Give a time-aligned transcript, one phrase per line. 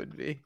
[0.00, 0.40] would be.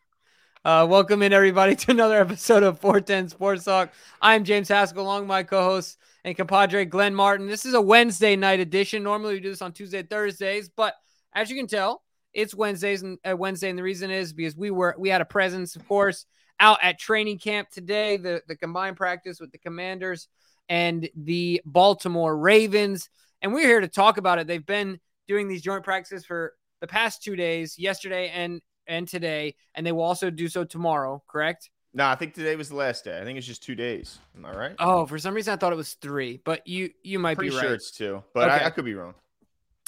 [0.64, 3.92] Uh, welcome in everybody to another episode of 410 Sports Talk.
[4.20, 7.46] I'm James Haskell, along my co-host and compadre Glenn Martin.
[7.46, 9.04] This is a Wednesday night edition.
[9.04, 10.96] Normally we do this on Tuesday, Thursdays, but
[11.36, 14.72] as you can tell, it's Wednesdays and uh, Wednesday, and the reason is because we
[14.72, 16.26] were we had a presence, of course,
[16.58, 18.16] out at training camp today.
[18.16, 20.26] The the combined practice with the Commanders
[20.68, 23.08] and the Baltimore Ravens,
[23.40, 24.48] and we're here to talk about it.
[24.48, 24.98] They've been
[25.28, 29.92] doing these joint practices for the past two days, yesterday and and today, and they
[29.92, 31.22] will also do so tomorrow.
[31.28, 31.70] Correct?
[31.96, 33.20] No, I think today was the last day.
[33.20, 34.18] I think it's just two days.
[34.36, 34.74] Am I right?
[34.80, 37.56] Oh, for some reason I thought it was three, but you you might Pretty be
[37.56, 37.72] sure right.
[37.74, 38.64] it's two, but Okay.
[38.64, 39.14] I, I could be wrong.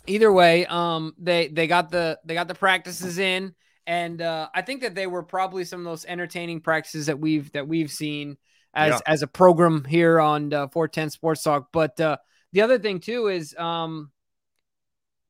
[0.06, 3.54] Either way, um, they they got the they got the practices in,
[3.88, 7.50] and uh, I think that they were probably some of those entertaining practices that we've
[7.52, 8.36] that we've seen
[8.72, 8.98] as Yeah.
[9.04, 11.70] as a program here on uh, 410 Sports Talk.
[11.72, 12.18] But uh,
[12.52, 14.12] the other thing too is, um,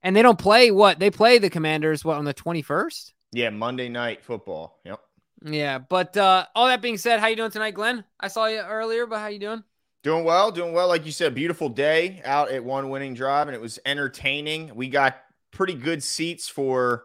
[0.02, 3.12] and they don't play what they play the Commanders what on the 21st.
[3.32, 4.80] Yeah, Monday night football.
[4.84, 5.00] Yep.
[5.44, 8.04] Yeah, but uh, all that being said, how you doing tonight, Glenn?
[8.18, 9.62] I saw you earlier, but how you doing?
[10.02, 10.88] Doing well, doing well.
[10.88, 14.74] Like you said, beautiful day out at one winning drive, and it was entertaining.
[14.74, 15.16] We got
[15.50, 17.04] pretty good seats for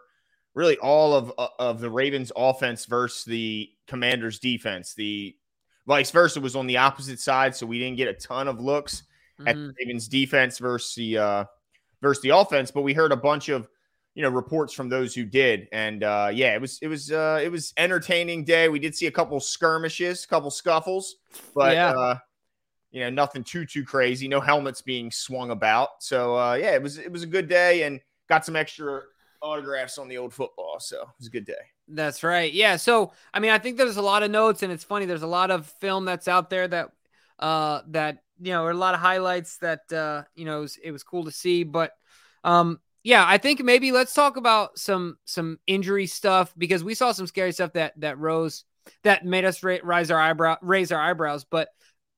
[0.54, 4.94] really all of uh, of the Ravens offense versus the Commanders defense.
[4.94, 5.36] The
[5.88, 9.04] vice versa was on the opposite side, so we didn't get a ton of looks
[9.48, 9.68] at Mhm.
[9.68, 11.46] the Ravens defense versus the uh,
[12.02, 13.68] versus the offense, but we heard a bunch of
[14.14, 17.40] you know reports from those who did, and uh, yeah, it was it was uh,
[17.44, 18.70] it was entertaining day.
[18.70, 21.16] We did see a couple skirmishes, a couple scuffles,
[21.56, 21.94] but Yeah.
[21.98, 22.16] uh,
[22.92, 24.28] you know nothing too too crazy.
[24.28, 27.84] No helmets being swung about, so uh, yeah, it was it was a good day,
[27.84, 29.02] and got some extra
[29.42, 31.54] autographs on the old football, so it was a good day.
[31.88, 32.52] That's right.
[32.52, 32.78] Yeah.
[32.78, 35.06] So, I mean, I think there's a lot of notes, and it's funny.
[35.06, 36.92] There's a lot of film that's out there that,
[37.40, 40.78] uh, that you know, or a lot of highlights that, uh, you know, it was,
[40.78, 41.64] it was cool to see.
[41.64, 41.92] But,
[42.44, 47.12] um, yeah, I think maybe let's talk about some some injury stuff because we saw
[47.12, 48.64] some scary stuff that that rose
[49.04, 51.44] that made us ra- rise our eyebrow raise our eyebrows.
[51.44, 51.70] But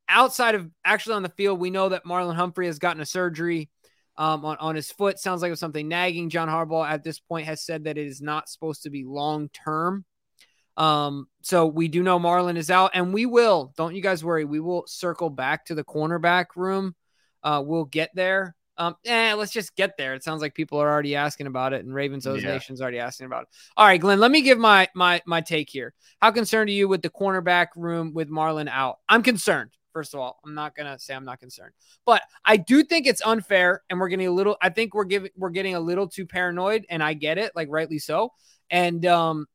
[0.10, 3.70] outside of actually on the field, we know that Marlon Humphrey has gotten a surgery
[4.18, 5.20] um, on, on his foot.
[5.20, 6.30] Sounds like it was something nagging.
[6.30, 9.50] John Harbaugh at this point has said that it is not supposed to be long
[9.50, 10.06] term.
[10.76, 14.44] Um, so we do know Marlon is out, and we will, don't you guys worry,
[14.44, 16.96] we will circle back to the cornerback room.
[17.44, 18.56] Uh, we'll get there.
[18.78, 20.16] Um, eh, let's just get there.
[20.16, 22.54] It sounds like people are already asking about it, and Ravens O's Yeah.
[22.54, 23.50] Nation's already asking about it.
[23.78, 25.94] All right, Glenn, let me give my my my take here.
[26.20, 29.00] How concerned are you with the cornerback room with Marlon out?
[29.08, 29.72] I'm concerned.
[29.94, 31.74] First of all, I'm not gonna say I'm not concerned,
[32.04, 34.58] but I do think it's unfair, and we're getting a little.
[34.60, 37.68] I think we're giving we're getting a little too paranoid, and I get it, like
[37.70, 38.34] rightly so.
[38.72, 39.46] And um,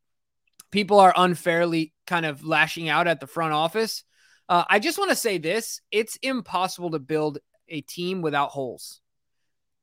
[0.70, 4.04] people are unfairly kind of lashing out at the front office.
[4.48, 9.00] Uh, I just want to say this: it's impossible to build a team without holes.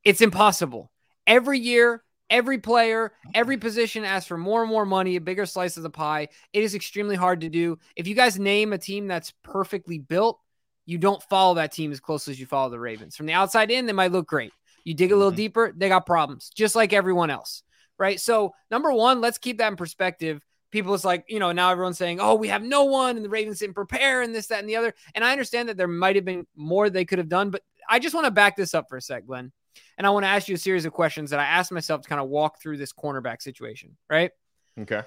[0.06, 0.92] It's impossible.
[1.28, 5.78] Every year, every player, every position asks for more and more money, a bigger slice
[5.78, 6.30] of the pie.
[6.54, 7.80] It is extremely hard to do.
[7.96, 10.40] If you guys name a team that's perfectly built,
[10.86, 13.16] you don't follow that team as closely as you follow the Ravens.
[13.16, 14.54] From the outside in, they might look great.
[14.84, 15.38] You dig a little Mhm.
[15.38, 17.64] deeper, they got problems, just like everyone else.
[17.98, 18.20] Right.
[18.20, 20.42] So, number one, let's keep that in perspective.
[20.70, 23.30] People is like, you know, now everyone's saying, oh, we have no one, and the
[23.30, 24.94] Ravens didn't prepare, and this, that, and the other.
[25.16, 27.98] And I understand that there might have been more they could have done, but I
[27.98, 29.52] just want to back this up for a sec, Glenn.
[29.98, 32.10] And I want to ask you a series of questions that I asked myself to
[32.10, 34.32] kind of walk through this cornerback situation, right?
[34.80, 35.02] Okay.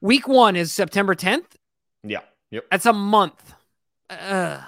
[0.00, 1.46] Week one is September 10th.
[2.02, 2.20] Yeah.
[2.50, 2.64] Yep.
[2.70, 3.54] That's a month,
[4.10, 4.60] uh,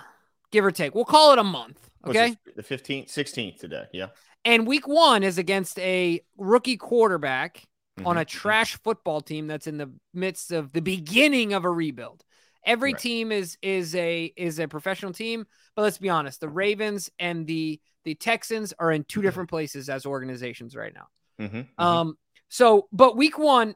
[0.50, 0.94] give or take.
[0.94, 1.90] We'll call it a month.
[2.06, 2.36] Okay.
[2.54, 3.84] The fifteenth, sixteenth today.
[3.92, 4.08] Yeah.
[4.44, 7.62] And week one is against a rookie quarterback
[8.04, 8.20] on Mhm.
[8.20, 12.24] a trash football team that's in the midst of the beginning of a rebuild.
[12.64, 13.00] Every Right.
[13.00, 17.46] team is is a is a professional team, but let's be honest, the Ravens and
[17.46, 21.06] the the Texans are in two different places as organizations right now.
[21.40, 21.82] Mhm, mhm.
[21.82, 23.74] Um, so, but week one,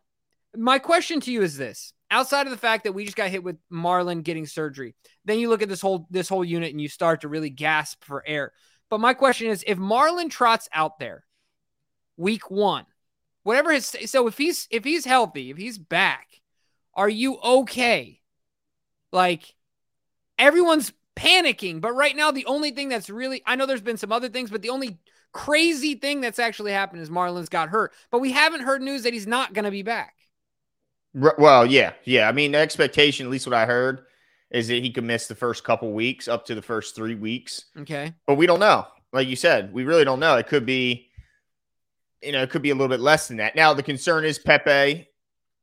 [0.57, 3.43] my question to you is this: outside of the fact that we just got hit
[3.43, 4.95] with Marlon getting surgery,
[5.25, 8.05] then you look at this whole this whole unit and you start to really gasp
[8.05, 8.53] for air.
[8.91, 11.25] But my question is, if Marlon trots out there,
[12.17, 12.87] week one,
[13.43, 16.29] whatever his so if he's if he's healthy, if he's back,
[16.95, 18.21] are you okay?
[19.13, 19.55] Like
[20.39, 24.13] everyone's panicking, but right now the only thing that's really I know there's been some
[24.13, 24.99] other things, but the only
[25.33, 27.93] crazy thing that's actually happened is Marlon's got hurt.
[28.11, 30.15] But we haven't heard news that he's not going to be back.
[31.15, 32.29] Well, yeah, yeah.
[32.29, 34.03] I mean, the expectation, at least what I heard,
[34.51, 37.65] is that he could miss the first couple weeks, up to the first three weeks.
[37.79, 38.13] Okay.
[38.27, 38.87] But we don't know.
[39.13, 40.37] Like you said, we really don't know.
[40.37, 41.09] It could be,
[42.23, 43.57] you know, it could be a little bit less than that.
[43.57, 45.09] Now the concern is Pepe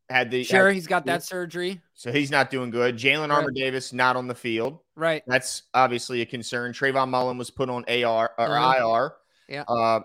[0.10, 1.80] had the Sure, had- he's got that surgery.
[1.94, 2.98] so he's not doing good.
[2.98, 3.32] Jalyn.
[3.32, 4.80] Armour Davis not on the field.
[4.96, 5.24] Right.
[5.28, 6.72] That's obviously a concern.
[6.74, 8.98] Trayvon Mullen was put on AR or Uh-huh.
[8.98, 9.16] IR.
[9.50, 9.64] Yeah.
[9.68, 10.02] Uh,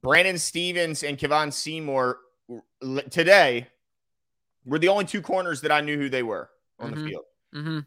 [0.00, 2.18] Brandon Stephens and Kevon Seymour
[3.10, 3.68] today
[4.64, 6.94] were the only two corners that I knew who they were on Mhm.
[6.96, 7.24] the field.
[7.54, 7.78] Mm-hmm.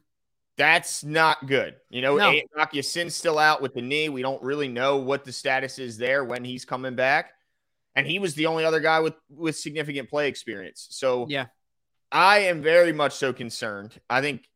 [0.58, 1.76] That's not good.
[1.90, 2.32] You know, No.
[2.32, 2.42] no.
[2.56, 4.08] Rock Ya-Sin's still out with the knee.
[4.10, 7.34] We don't really know what the status is there when he's coming back.
[7.96, 10.88] And he was the only other guy with with significant play experience.
[10.92, 11.48] So Yeah.
[12.12, 14.00] I am very much so concerned.
[14.10, 14.50] I think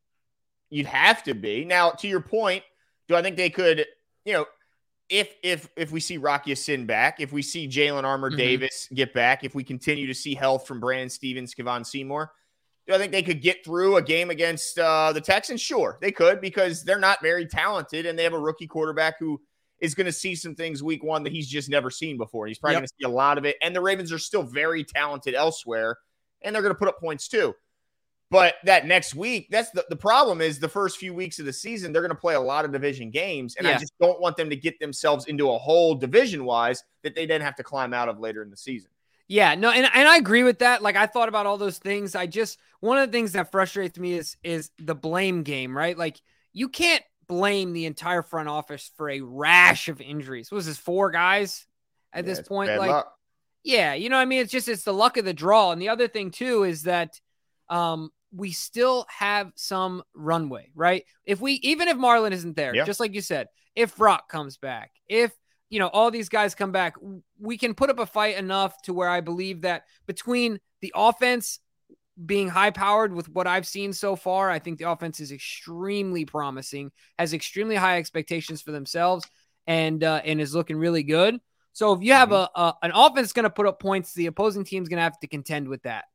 [0.70, 1.66] you'd have to be.
[1.66, 2.64] Now, to your point,
[3.08, 3.86] do I think they could,
[4.26, 4.46] you know,
[5.10, 8.38] if if if we see Rock Ya-Sin back, if we see Jalyn Armour Mhm.
[8.38, 12.32] Davis get back, if we continue to see health from Brandon Stephens, Kevon Seymour,
[12.88, 15.62] do I think they could get through a game against uh, the Texans?
[15.62, 19.42] Sure, they could because they're not very talented and they have a rookie quarterback who
[19.80, 22.46] is going to see some things week one that he's just never seen before.
[22.46, 22.80] He's probably Yep.
[22.82, 23.56] going to see a lot of it.
[23.62, 25.98] And the Ravens are still very talented elsewhere
[26.42, 27.56] and they're going to put up points too.
[28.32, 31.54] But that next week, that's the, the problem is the first few weeks of the
[31.54, 33.56] season, they're going to play a lot of division games.
[33.56, 37.16] And I just don't want them to get themselves into a hole division wise that
[37.16, 38.92] they then have to climb out of later in the season.
[39.28, 40.82] Yeah, no, and, and I agree with that.
[40.82, 42.16] Like I thought about all those things.
[42.16, 45.98] I just one of the things that frustrates me is is the blame game, right?
[45.98, 46.20] Like
[46.52, 50.52] you can't blame the entire front office for a rash of injuries.
[50.52, 51.68] What was this four guys
[52.12, 52.76] at Yeah, this point?
[52.76, 53.14] Like luck.
[53.64, 54.42] Yeah, you know what I mean?
[54.42, 55.72] It's just it's the luck of the draw.
[55.72, 57.20] And the other thing too is that
[57.70, 61.04] um we still have some runway, right?
[61.26, 62.86] If we even if Marlon isn't there, Yeah.
[62.86, 65.32] just like you said, if Brock comes back, if
[65.70, 66.96] you know all these guys come back,
[67.40, 71.60] we can put up a fight enough to where I believe that between the offense
[72.26, 76.26] being high powered with what I've seen so far, I think the offense is extremely
[76.26, 79.26] promising, has extremely high expectations for themselves,
[79.68, 81.40] and uh, and is looking really good.
[81.74, 84.66] So if you have a, a an offense going to put up points, the opposing
[84.66, 86.06] team's going to have to contend with that,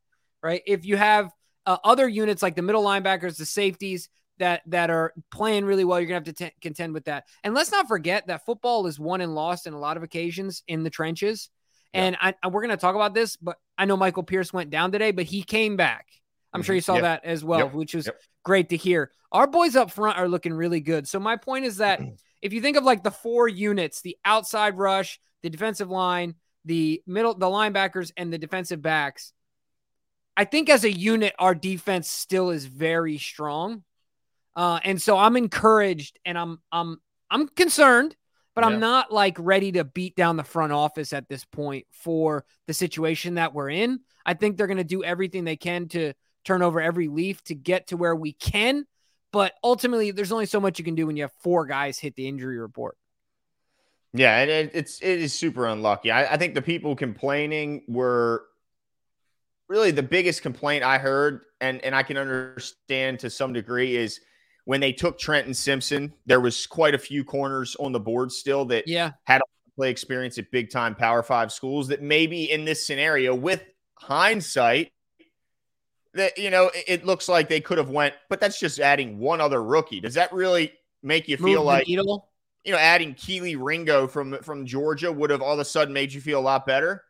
[0.43, 0.63] right?
[0.67, 1.31] If you have
[1.67, 4.09] uh, other units like the middle linebackers, the safeties
[4.39, 7.25] that that are playing really well, you're going to have to t- contend with that.
[7.45, 10.63] And let's not forget that football is won and lost in a lot of occasions
[10.67, 11.51] in the trenches.
[11.93, 12.05] Yeah.
[12.05, 14.71] And I, I- we're going to talk about this, but I know Michael Pierce went
[14.71, 16.07] down today, but he came back.
[16.53, 16.77] I'm sure Mhm.
[16.77, 17.03] you saw Yep.
[17.03, 17.75] that as well, Yep.
[17.75, 18.21] which was Yep.
[18.45, 19.11] great to hear.
[19.33, 21.07] Our boys up front are looking really good.
[21.09, 22.01] So my point is that
[22.43, 26.35] if you think of like the four units, the outside rush, the defensive line,
[26.65, 29.33] the middle, the linebackers, and the defensive backs,
[30.37, 33.85] I think as a unit, our defense still is very strong.
[34.57, 37.01] Uh, and so I'm encouraged and I'm I'm
[37.31, 38.17] I'm concerned,
[38.55, 38.71] but Yeah.
[38.71, 42.75] I'm not like ready to beat down the front office at this point for the
[42.75, 44.01] situation that we're in.
[44.25, 46.15] I think they're going to do everything they can to
[46.45, 48.87] turn over every leaf to get to where we can.
[49.33, 52.15] But ultimately, there's only so much you can do when you have four guys hit
[52.15, 52.97] the injury report.
[54.13, 56.11] Yeah, and it, it's it is super unlucky.
[56.11, 58.45] I, I think the people complaining were
[59.69, 64.21] really the biggest complaint I heard, and and I can understand to some degree is
[64.65, 66.13] when they took Trenton Simpson.
[66.27, 69.13] There was quite a few corners on the board still that Yeah.
[69.25, 69.43] Had
[69.77, 71.89] play experience at big time Power Five schools.
[71.89, 73.65] That maybe in this scenario, with
[73.97, 74.93] hindsight,
[76.15, 79.19] that you know it, it looks like they could have went, but that's just adding
[79.19, 80.01] one other rookie.
[80.01, 80.73] Does that really
[81.03, 82.31] make you Move feel like needle.
[82.65, 86.13] you know, adding Kelee Ringo from from Georgia would have all of a sudden made
[86.13, 87.04] you feel a lot better.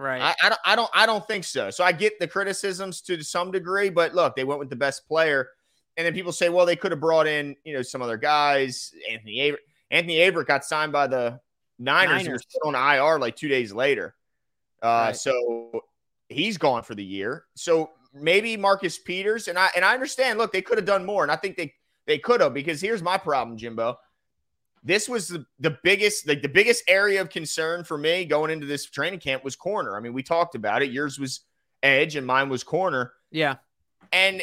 [0.00, 0.22] Right.
[0.22, 1.68] I, I don't, I don't, I don't think so.
[1.68, 5.06] So I get the criticisms to some degree, but look, they went with the best
[5.06, 5.50] player,
[5.98, 8.94] and then people say, well, they could have brought in, you know, some other guys.
[9.10, 9.58] Anthony Aver-
[9.90, 11.38] Anthony Averett got signed by the
[11.78, 12.46] Niners, and was Niners.
[12.62, 14.14] put on IR like two days later.
[14.82, 15.16] Uh, Right.
[15.16, 15.84] So
[16.30, 17.44] he's gone for the year.
[17.54, 20.38] So maybe Marcus Peters and I and I understand.
[20.38, 21.74] Look, they could have done more, and I think they
[22.06, 23.98] they could have because here's my problem, Jimbo.
[24.82, 28.66] This was the, the biggest, like the biggest area of concern for me going into
[28.66, 29.96] this training camp was corner.
[29.96, 30.90] I mean, we talked about it.
[30.90, 31.40] Yours was
[31.82, 33.12] edge, and mine was corner.
[33.30, 33.56] yeah.
[34.12, 34.42] And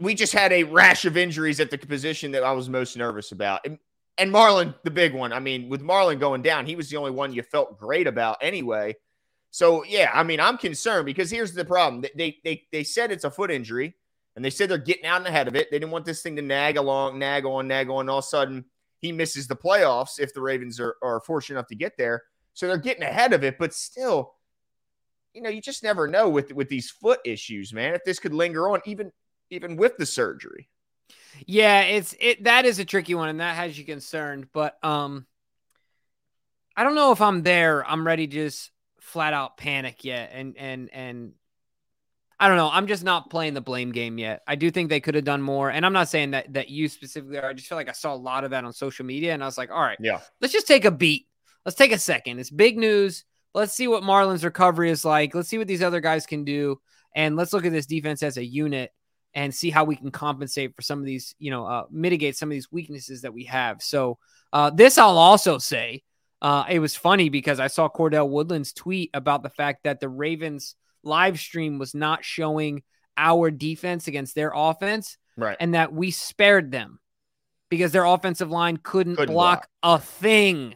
[0.00, 3.30] we just had a rash of injuries at the position that I was most nervous
[3.32, 3.60] about.
[3.64, 3.78] And,
[4.18, 5.32] and Marlon, the big one.
[5.32, 8.38] I mean, with Marlon going down, he was the only one you felt great about
[8.42, 8.96] anyway.
[9.52, 13.22] So yeah, I mean, I'm concerned because here's the problem: They- they they said it's
[13.24, 13.94] a foot injury,
[14.34, 15.70] and they said they're getting out and ahead of it.
[15.70, 18.08] They didn't want this thing to nag along, nag on, nag on.
[18.08, 18.64] All of a sudden,
[19.04, 22.22] he misses the playoffs if the Ravens are, are fortunate enough to get there.
[22.54, 24.32] So they're getting ahead of it, but still,
[25.34, 27.92] you know, you just never know with with these foot issues, man.
[27.92, 29.12] If this could linger on, even
[29.50, 30.70] even with the surgery.
[31.44, 35.26] Yeah, it's it that is a tricky one and that has you concerned, but um
[36.74, 37.86] I don't know if I'm there.
[37.86, 38.70] I'm ready to just
[39.00, 41.32] flat out panic yet and and and
[42.38, 42.70] I don't know.
[42.72, 44.42] I'm just not playing the blame game yet.
[44.46, 45.70] I do think they could have done more.
[45.70, 47.50] And I'm not saying that that you specifically are.
[47.50, 49.46] I just feel like I saw a lot of that on social media and I
[49.46, 50.20] was like, all right, Yeah.
[50.40, 51.26] let's just take a beat.
[51.64, 52.40] Let's take a second.
[52.40, 53.24] It's big news.
[53.54, 55.34] Let's see what Marlon's recovery is like.
[55.34, 56.80] Let's see what these other guys can do.
[57.14, 58.90] And let's look at this defense as a unit
[59.32, 62.48] and see how we can compensate for some of these, you know, uh, mitigate some
[62.48, 63.80] of these weaknesses that we have.
[63.82, 64.18] So,
[64.52, 66.02] uh, this I'll also say
[66.42, 70.08] uh, it was funny because I saw Cordell Woodland's tweet about the fact that the
[70.08, 70.74] Ravens
[71.06, 72.82] live stream was not showing
[73.16, 75.56] our defense against their offense, right?
[75.60, 76.98] And that we spared them
[77.70, 79.98] because their offensive line couldn't, Couldn't block, block.
[80.00, 80.74] a thing,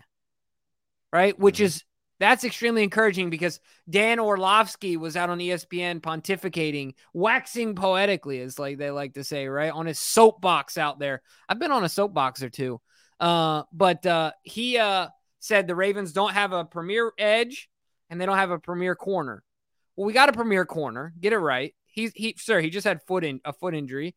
[1.13, 1.39] right?
[1.39, 1.65] Which Mhm.
[1.65, 1.85] is
[2.21, 8.77] that's extremely encouraging because Dan Orlovsky was out on ESPN pontificating, waxing poetically, as like
[8.77, 9.73] they like to say, right?
[9.73, 11.23] On his soapbox out there.
[11.49, 12.81] I've been on a soapbox or two.
[13.21, 15.09] Uh, but uh he uh
[15.41, 17.69] said the Ravens don't have a premier edge
[18.11, 19.45] and they don't have a premier corner.
[19.99, 21.13] Well, we got a premier corner.
[21.21, 21.75] Get it right.
[21.87, 24.15] He's he sir, he just had foot in a foot injury.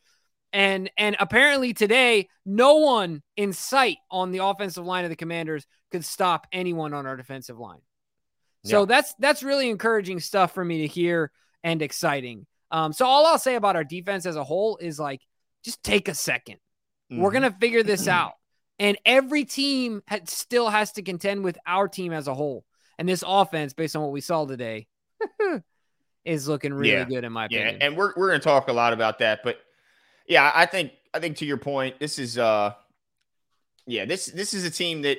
[0.54, 5.66] And and apparently today, no one in sight on the offensive line of the commanders
[5.92, 7.80] could stop anyone on our defensive line.
[8.64, 8.86] So Yeah.
[8.86, 11.32] that's that's really encouraging stuff for me to hear
[11.64, 12.46] and exciting.
[12.70, 15.22] Um, so all I'll say about our defense as a whole is like,
[15.66, 16.58] just take a 2nd
[17.10, 17.34] we We're Mhm.
[17.34, 18.34] gonna figure this out,
[18.78, 22.66] and every team still has to contend with our team as a whole.
[23.00, 24.86] And this offense, based on what we saw today,
[26.26, 27.04] is looking really Yeah.
[27.06, 27.78] good in my opinion.
[27.80, 29.60] Yeah, and we're we're gonna talk a lot about that, but
[30.28, 32.74] yeah, I think I think to your point, this is uh
[33.88, 35.18] yeah, this this is a team that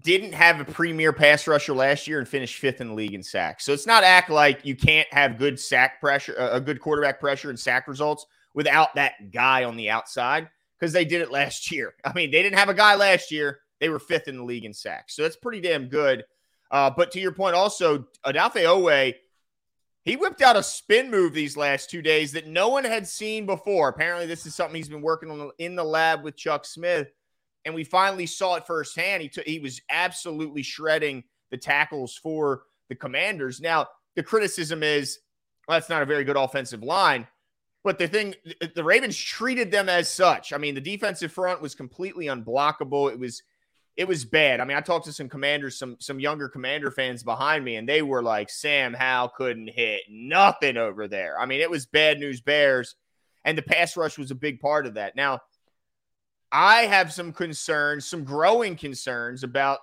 [0.00, 3.22] didn't have a premier pass rusher last year and finished fifth in the league in
[3.22, 3.64] sacks.
[3.64, 7.18] So it's not act like you can't have good sack pressure, uh, a good quarterback
[7.18, 8.24] pressure and sack results
[8.54, 11.94] without that guy on the outside because they did it last year.
[12.04, 14.64] I mean, they didn't have a guy last year; they were fifth in the league
[14.64, 15.16] in sacks.
[15.16, 16.24] So that's pretty damn good.
[16.70, 19.14] Uh, but to your point, also Odafe Oweh
[20.04, 23.46] he whipped out a spin move these last two days that no one had seen
[23.46, 23.88] before.
[23.88, 27.08] Apparently, this is something he's been working on in the lab with Chuck Smith,
[27.64, 29.22] and we finally saw it firsthand.
[29.22, 33.60] He took, he was absolutely shredding the tackles for the Commanders.
[33.60, 33.86] Now,
[34.16, 35.18] the criticism is
[35.68, 37.26] well, that's not a very good offensive line,
[37.84, 38.34] but the thing,
[38.74, 40.52] the Ravens treated them as such.
[40.54, 43.12] I mean, the defensive front was completely unblockable.
[43.12, 43.42] It was
[43.98, 44.60] it was bad.
[44.60, 47.88] I mean, I talked to some commanders, some some younger commander fans behind me, and
[47.88, 51.38] they were like, Sam Howell couldn't hit nothing over there.
[51.38, 52.94] I mean, it was bad news bears,
[53.44, 55.16] and the pass rush was a big part of that.
[55.16, 55.40] Now,
[56.52, 59.80] I have some concerns, some growing concerns about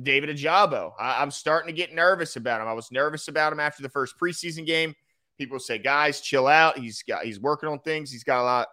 [0.00, 0.92] David Ojabo.
[1.00, 2.68] I, I'm starting to get nervous about him.
[2.68, 4.94] I was nervous about him after the first preseason game.
[5.38, 6.78] People say, guys, chill out.
[6.78, 8.12] He's got he's working on things.
[8.12, 8.68] He's got a lot,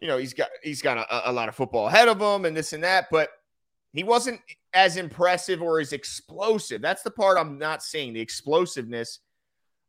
[0.00, 2.56] you know, he's got he's got a, a lot of football ahead of him and
[2.56, 3.30] this and that, but
[3.92, 4.40] he wasn't
[4.72, 6.80] as impressive or as explosive.
[6.80, 9.20] That's the part I'm not seeing, the explosiveness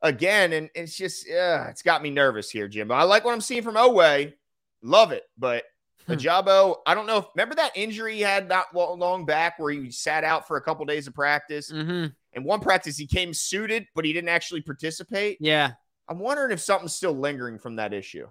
[0.01, 0.53] again.
[0.53, 2.87] And it's just, uh, it's got me nervous here, Jim.
[2.87, 4.33] But I like what I'm seeing from Oweh.
[4.81, 5.23] Love it.
[5.37, 5.63] But
[6.07, 6.13] Hmm.
[6.13, 9.89] Ojabo, I don't know if, remember that injury he had not long back where he
[9.89, 11.69] sat out for a couple days of practice?
[11.69, 15.37] hmm And one practice, he came suited, but he didn't actually participate.
[15.39, 15.71] Yeah.
[16.09, 18.27] I'm wondering if something's still lingering from that issue.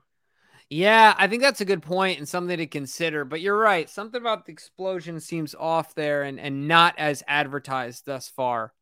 [0.73, 3.26] Yeah, I think that's a good point and something to consider.
[3.26, 3.91] But you're right.
[3.91, 8.73] Something about the explosion seems off there and, and not as advertised thus far.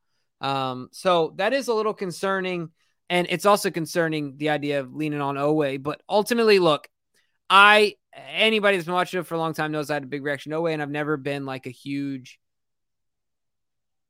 [0.41, 2.71] Um, so that is a little concerning.
[3.09, 5.83] And it's also concerning the idea of leaning on Oweh.
[5.83, 6.89] But ultimately, look,
[7.49, 10.23] I anybody that's been watching it for a long time knows I had a big
[10.23, 12.39] reaction to Oweh, and I've never been like a huge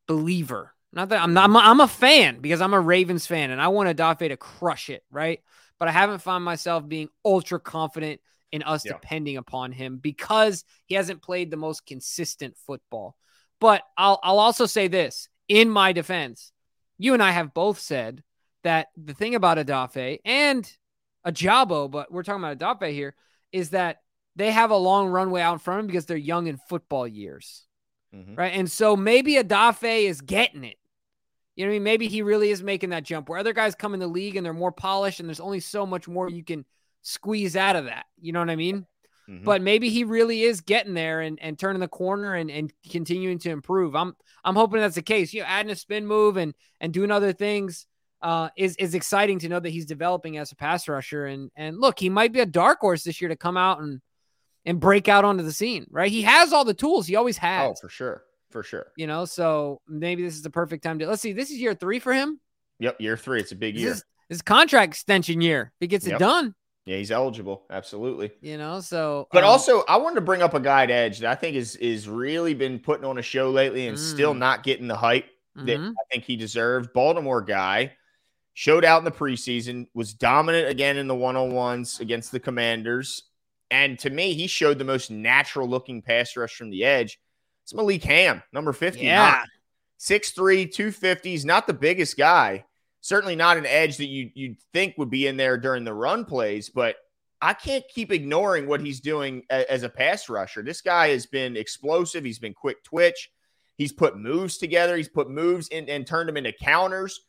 [0.07, 0.73] believer.
[0.93, 3.61] Not that I'm not I'm a, I'm a fan because I'm a Ravens fan and
[3.61, 5.41] I want Odafe to crush it, right?
[5.81, 8.21] But I haven't found myself being ultra confident
[8.51, 8.91] in us Yeah.
[8.91, 13.15] depending upon him because he hasn't played the most consistent football.
[13.59, 16.51] But I'll I'll also say this in my defense.
[16.99, 18.23] You and I have both said
[18.61, 20.71] that the thing about Odafe and
[21.25, 23.15] Ojabo, but we're talking about Odafe here,
[23.51, 24.03] is that
[24.35, 27.07] they have a long runway out in front of them because they're young in football
[27.07, 27.65] years
[28.13, 28.37] Mhm.
[28.37, 28.53] right?
[28.53, 30.77] And so maybe Odafe is getting it.
[31.61, 31.83] You know what I mean?
[31.83, 34.43] Maybe he really is making that jump where other guys come in the league and
[34.43, 36.65] they're more polished and there's only so much more you can
[37.03, 38.05] squeeze out of that.
[38.19, 38.87] You know what I mean?
[39.29, 39.43] Mhm.
[39.43, 43.37] But maybe he really is getting there and, and turning the corner and, and continuing
[43.37, 43.95] to improve.
[43.95, 45.35] I'm I'm hoping that's the case.
[45.35, 47.85] You know, adding a spin move and and doing other things
[48.23, 51.27] uh, is is exciting to know that he's developing as a pass rusher.
[51.27, 54.01] And and look, he might be a dark horse this year to come out and
[54.65, 56.11] and break out onto the scene, right?
[56.11, 57.05] He has all the tools.
[57.05, 58.23] He always has oh, for sure.
[58.51, 58.87] For sure.
[58.97, 61.73] you know so maybe this is the perfect time to let's see this is year
[61.73, 62.39] three for him
[62.79, 62.99] Yep.
[62.99, 63.39] Year three.
[63.39, 63.91] It's a big this year.
[63.91, 66.55] is, this is contract extension year if he gets it done
[66.85, 67.63] Yeah, he's eligible.
[67.69, 68.31] Absolutely.
[68.41, 71.19] you know so But um, also, I wanted to bring up a guy at Edge
[71.19, 74.39] that I think is is really been putting on a show lately and still Mm.
[74.39, 75.91] not getting the hype that mhm.
[75.91, 76.91] I think he deserved.
[76.93, 77.93] Baltimore guy
[78.53, 82.39] showed out in the preseason, was dominant again in the one on ones against the
[82.39, 83.23] Commanders,
[83.69, 87.19] and to me, he showed the most natural looking pass rush from the edge.
[87.71, 89.05] It's Malik Hamm, number fifty.
[89.05, 89.43] yeah
[89.97, 91.29] 6'3, 250.
[91.29, 92.65] He's not the biggest guy.
[92.99, 96.25] Certainly not an edge that you, you'd think would be in there during the run
[96.25, 96.95] plays, but
[97.41, 100.63] I can't keep ignoring what he's doing as a pass rusher.
[100.63, 102.23] This guy has been explosive.
[102.25, 103.29] He's been quick twitch.
[103.77, 104.97] He's put moves together.
[104.97, 107.21] He's put moves in and turned them into counters.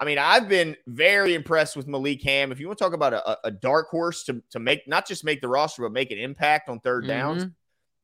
[0.00, 2.52] I mean, I've been very impressed with Malik Hamm.
[2.52, 5.24] If you want to talk about a, a dark horse to, to make not just
[5.24, 7.52] make the roster, but make an impact on 3rd downs, Mhm.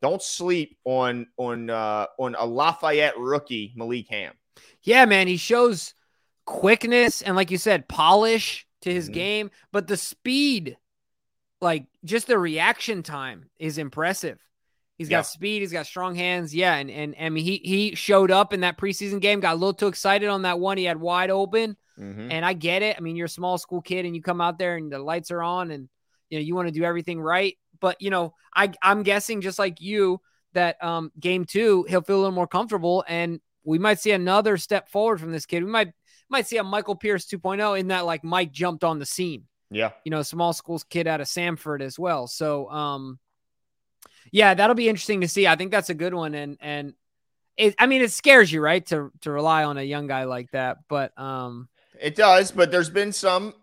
[0.03, 4.35] Don't sleep on on uh, on a Lafayette rookie, Malik Hamm.
[4.83, 5.95] Yeah, man, he shows
[6.45, 9.13] quickness and like you said, polish to his Mhm.
[9.15, 10.77] game, but the speed,
[11.61, 14.39] like just the reaction time is impressive.
[14.99, 15.23] He's got Yeah.
[15.23, 16.55] speed, he's got strong hands.
[16.55, 19.57] Yeah, and and I mean he he showed up in that preseason game, got a
[19.59, 21.77] little too excited on that one he had wide open.
[21.99, 22.31] Mhm.
[22.31, 22.97] And I get it.
[22.99, 25.31] I mean, you're a small school kid and you come out there and the lights
[25.31, 25.89] are on and
[26.29, 27.57] you know you want to do everything right.
[27.85, 30.23] But you know, I I'm guessing just like you
[30.55, 34.57] that um game two he'll feel a little more comfortable and we might see another
[34.57, 35.63] step forward from this kid.
[35.63, 35.93] We might
[36.31, 39.45] might see a Michael Pierce 2.0 in that like Mike jumped on the scene.
[39.71, 42.27] Yeah, You know, small schools kid out of Samford as well.
[42.27, 43.19] So um
[44.33, 45.47] yeah, that'll be interesting to see.
[45.47, 46.95] I think that's a good one and and
[47.59, 50.51] it, I mean, it scares you, right, to to rely on a young guy like
[50.53, 50.79] that.
[50.89, 51.69] But um,
[52.01, 52.51] it does.
[52.51, 53.55] But there's been some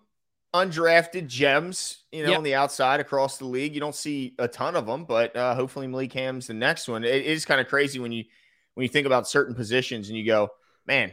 [0.53, 2.37] undrafted gems, you know, Yep.
[2.39, 3.73] on the outside across the league.
[3.73, 7.03] You don't see a ton of them, but uh, hopefully Malik Hamm's the next one.
[7.03, 8.25] It is kind of crazy when you
[8.73, 10.49] when you think about certain positions and you go,
[10.87, 11.11] man,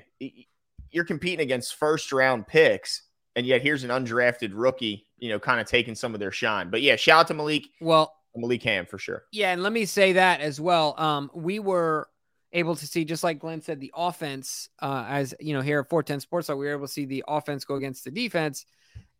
[0.90, 3.02] you're competing against first round picks,
[3.36, 6.70] and yet here's an undrafted rookie, you know, kind of taking some of their shine.
[6.70, 9.24] But yeah, shout out to Malik well, Malik Hamm for sure.
[9.32, 10.94] Yeah, and let me say that as well.
[10.98, 12.08] Um, we were
[12.52, 15.88] able to see, just like Glenn said, the offense, uh, as you know, here at
[15.90, 18.64] 410 Sports, we were able to see the offense go against the defense.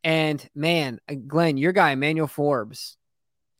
[0.05, 2.97] And man, uh, Glenn, your guy, Emmanuel Forbes,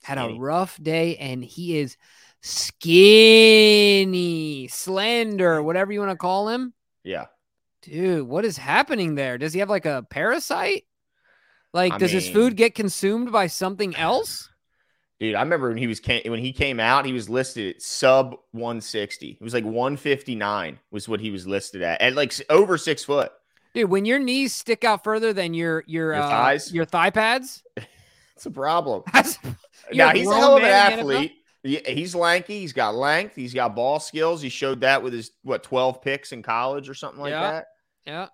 [0.03, 1.97] had a rough day and he is
[2.41, 3.89] skinny,
[4.69, 6.73] slender, whatever you want to call him.
[7.05, 7.27] Yeah.
[7.83, 9.39] Dude, what is happening there?
[9.39, 10.85] Does he have like a parasite?
[11.73, 14.49] Like, I does his food get consumed by something else?
[15.21, 18.37] Dude, I remember when he was when he came out, he was listed at sub
[18.53, 19.31] 160.
[19.41, 23.33] It was like 159 was what he was listed at, at like over six foot.
[23.75, 26.73] Dude, when your knees stick out further than your your, Your uh, thighs?
[26.73, 27.63] your thigh pads,
[28.37, 29.03] It's a problem.
[29.93, 31.15] now he's a hell of an man in the NFL?
[31.17, 31.33] athlete.
[31.65, 32.61] Yeah, he's lanky.
[32.61, 33.35] He's got length.
[33.35, 34.41] He's got ball skills.
[34.41, 37.51] He showed that with his what 12 picks in college or something like Yeah.
[37.51, 37.67] that.
[38.07, 38.29] yeah.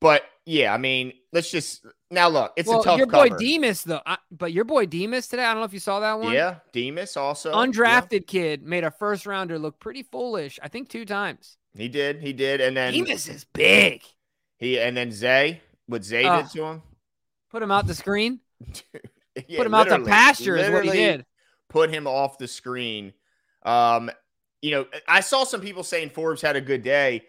[0.00, 2.52] But yeah, I mean, let's just now look.
[2.56, 2.98] It's well, a tough one.
[2.98, 3.38] your boy cover.
[3.38, 5.44] Demus though, I, but your boy Demus today.
[5.44, 6.32] I don't know if you saw that one.
[6.32, 7.56] Yeah, Demus also yeah.
[7.56, 10.58] undrafted kid made a first rounder look pretty foolish.
[10.60, 11.56] I think two times.
[11.76, 12.20] He did.
[12.20, 12.60] He did.
[12.60, 14.02] And then Demus is big.
[14.62, 16.44] He and then Zay, what Zay Ugh.
[16.44, 16.82] did to him.
[17.50, 18.40] Put him out the screen.
[19.48, 21.24] Yeah, Put him out to literally- pasture is what he did.
[21.70, 23.14] Put him off the screen.
[23.64, 24.10] Um,
[24.60, 27.22] you know, I saw some people saying Forbes had a good day.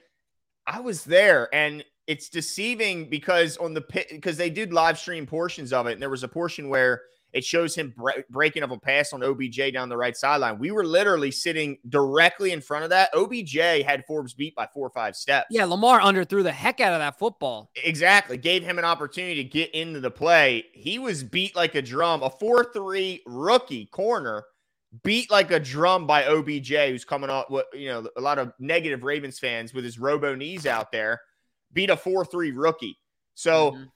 [0.68, 5.26] I was there, and it's deceiving because on the pit because they did live stream
[5.26, 8.72] portions of it, and there was a portion where it shows him bre- breaking up
[8.72, 10.60] a pass on OBJ down the right sideline.
[10.60, 13.10] We were literally sitting directly in front of that.
[13.14, 15.48] OBJ had Forbes beat by four or five steps.
[15.50, 17.72] Yeah, Lamar underthrew the heck out of that football.
[17.84, 18.38] Exactly.
[18.38, 20.66] Gave him an opportunity to get into the play.
[20.74, 22.22] He was beat like a drum.
[22.24, 24.44] A 4 3 rookie corner
[25.04, 28.54] beat like a drum by OBJ, who's coming off what, you know, a lot of
[28.60, 31.20] negative Ravens fans with his robo knees out there,
[31.74, 33.00] beat a 4 3 rookie.
[33.34, 33.88] So, Mhm.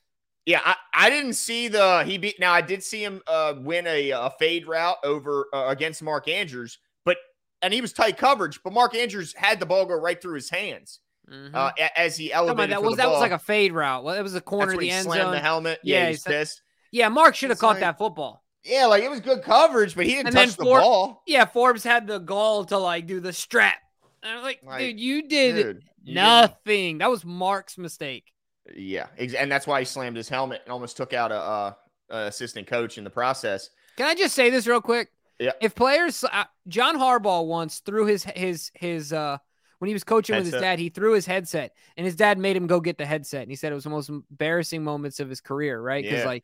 [0.47, 3.85] Yeah, I, I didn't see the, he beat, now I did see him uh, win
[3.85, 7.17] a, a fade route over uh, against Mark Andrews, but,
[7.61, 10.49] and he was tight coverage, but Mark Andrews had the ball go right through his
[10.49, 11.53] hands Mhm.
[11.53, 14.05] uh, as he Come on, elevated that was the that was like a fade route.
[14.05, 15.31] Well, it was a corner of the he end slammed zone.
[15.33, 15.77] the helmet.
[15.83, 16.61] Yeah, Yeah, he's pissed.
[16.93, 18.45] Yeah, Mark should have caught like- that football.
[18.63, 21.23] Yeah, like it was good coverage, but he didn't And touch the for- ball.
[21.27, 23.75] Yeah, Forbes had the gall to like do the strap.
[24.23, 26.99] And I'm like, Like, dude, you did Dude, nothing.
[26.99, 28.31] That was Mark's mistake.
[28.75, 31.73] Yeah, and that's why he slammed his helmet and almost took out a, uh
[32.09, 33.69] a assistant coach in the process.
[33.97, 35.09] Can I just say this real quick?
[35.39, 35.51] Yeah.
[35.61, 39.37] If players, uh, John Harbaugh once threw his his his uh
[39.79, 42.57] when he was coaching with his dad, he threw his headset, and his dad made
[42.57, 45.29] him go get the headset, and he said it was the most embarrassing moments of
[45.29, 46.03] his career, right?
[46.03, 46.25] Because Yeah.
[46.25, 46.43] like,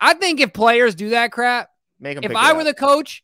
[0.00, 2.24] I think if players do that crap, Make him.
[2.24, 2.66] if I were up.
[2.66, 3.22] the coach,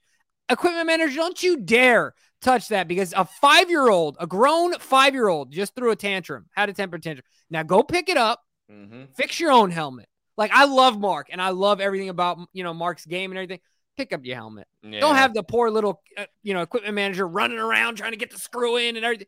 [0.50, 2.14] equipment manager, don't you dare
[2.46, 5.96] touch that because a five year old, a grown five year old, just threw a
[5.96, 7.24] tantrum, had a temper tantrum.
[7.50, 9.08] Now go pick it up, Mhm.
[9.16, 10.08] fix your own helmet.
[10.38, 13.60] Like I love Mark and I love everything about you know Mark's game and everything.
[13.96, 14.66] Pick up your helmet.
[14.82, 18.30] Don't have the poor little uh, you know equipment manager running around trying to get
[18.30, 19.26] the screw in and everything.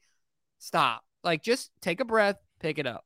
[0.58, 1.02] Stop.
[1.24, 3.04] Like just take a breath, pick it up.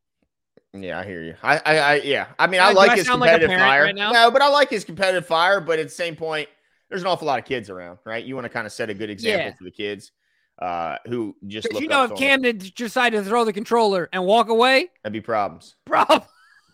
[0.74, 1.34] Yeah, I hear you.
[1.42, 2.26] I, I, I yeah.
[2.38, 3.84] I mean, I I- like his sound like competitive fire.
[3.84, 4.10] right now?
[4.10, 5.60] No, but I like his competitive fire.
[5.60, 6.48] But at the same point,
[6.92, 8.22] there's an awful lot of kids around, right?
[8.22, 9.54] You want to kind of set a good example Yeah.
[9.54, 10.12] for the kids
[10.60, 12.58] uh, who just look you know if Camden him.
[12.58, 15.76] Cam did decide to throw the controller and walk away, That'd be problems.
[15.86, 16.20] problem.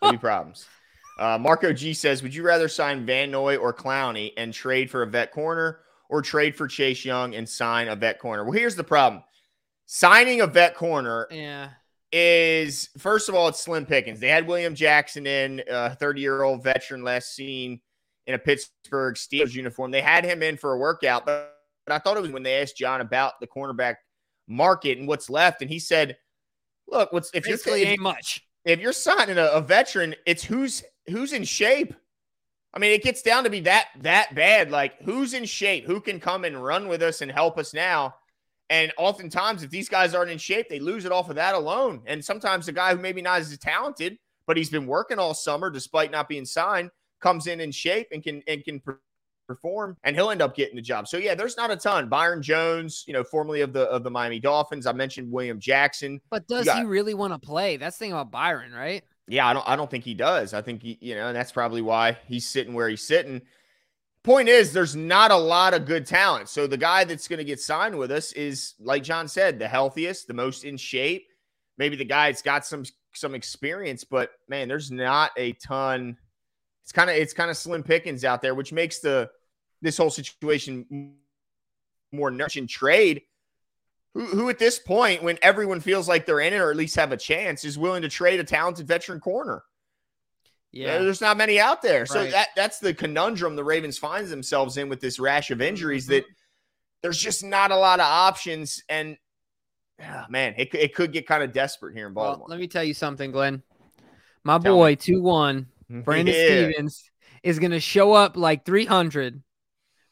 [0.02, 0.66] There'd be problems.
[1.20, 5.02] Uh, Marco G says, "Would you rather sign Van Noy or Clowney and trade for
[5.02, 8.74] a vet corner, or trade for Chase Young and sign a vet corner?" Well, here's
[8.76, 9.22] the problem:
[9.86, 11.70] signing a vet corner Yeah.
[12.12, 14.20] is first of all, it's Slim pickings.
[14.20, 17.80] They had William Jackson in, a 30 year old veteran, last seen
[18.28, 19.90] in a Pittsburgh Steelers uniform.
[19.90, 22.60] They had him in for a workout, but, but I thought it was when they
[22.60, 23.96] asked John about the cornerback
[24.46, 26.18] market and what's left, and he said,
[26.86, 28.46] "Look, what's if Basically you're ain't much.
[28.64, 31.94] if you're signing a, a veteran, it's who's who's in shape."
[32.74, 34.70] I mean, it gets down to be that that bad.
[34.70, 35.86] Like, who's in shape?
[35.86, 38.14] Who can come and run with us and help us now?
[38.70, 42.02] And oftentimes, if these guys aren't in shape, they lose it off of that alone.
[42.04, 45.70] And sometimes the guy who maybe not as talented, but he's been working all summer
[45.70, 48.82] despite not being signed, comes in in shape and can and can
[49.48, 51.08] perform, and he'll end up getting the job.
[51.08, 52.08] So yeah, there's not a ton.
[52.08, 54.86] Byron Jones, you know, formerly of the of the Miami Dolphins.
[54.86, 56.20] I mentioned William Jackson.
[56.30, 57.76] But does got, he really want to play?
[57.76, 59.02] That's the thing about Byron, right?
[59.26, 59.68] Yeah, I don't.
[59.68, 60.54] I don't think he does.
[60.54, 63.42] I think he, you know, and that's probably why he's sitting where he's sitting.
[64.22, 66.48] Point is, there's not a lot of good talent.
[66.48, 69.68] So the guy that's going to get signed with us is, like John said, the
[69.68, 71.28] healthiest, the most in shape.
[71.78, 76.16] Maybe the guy that's got some some experience, but man, there's not a ton.
[76.88, 79.28] It's kind of it's kind of slim pickings out there, which makes the
[79.82, 81.16] this whole situation
[82.10, 83.24] more nourishing trade.
[84.14, 86.96] Who, who at this point, when everyone feels like they're in it or at least
[86.96, 89.64] have a chance, is willing to trade a talented veteran corner?
[90.72, 92.06] Yeah, there's not many out there.
[92.06, 92.30] So right.
[92.30, 96.04] that that's the conundrum the Ravens finds themselves in with this rash of injuries.
[96.04, 96.14] Mm-hmm.
[96.14, 96.24] That
[97.02, 99.18] there's just not a lot of options, and
[100.02, 102.46] oh, man, it it could get kind of desperate here in Baltimore.
[102.48, 103.62] Well, let me tell you something, Glenn.
[104.42, 106.46] My tell boy, two one, Brandon yeah.
[106.46, 107.10] Stephens
[107.42, 109.42] is going to show up like 300.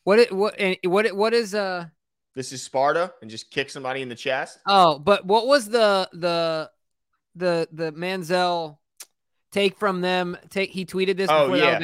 [0.05, 1.87] What it, what what what is uh?
[2.35, 4.59] This is Sparta and just kick somebody in the chest.
[4.67, 6.71] Oh, but what was the the
[7.35, 8.79] the the Manziel
[9.57, 10.37] take from them.
[10.51, 11.31] Take he tweeted this.
[11.31, 11.79] Oh yeah,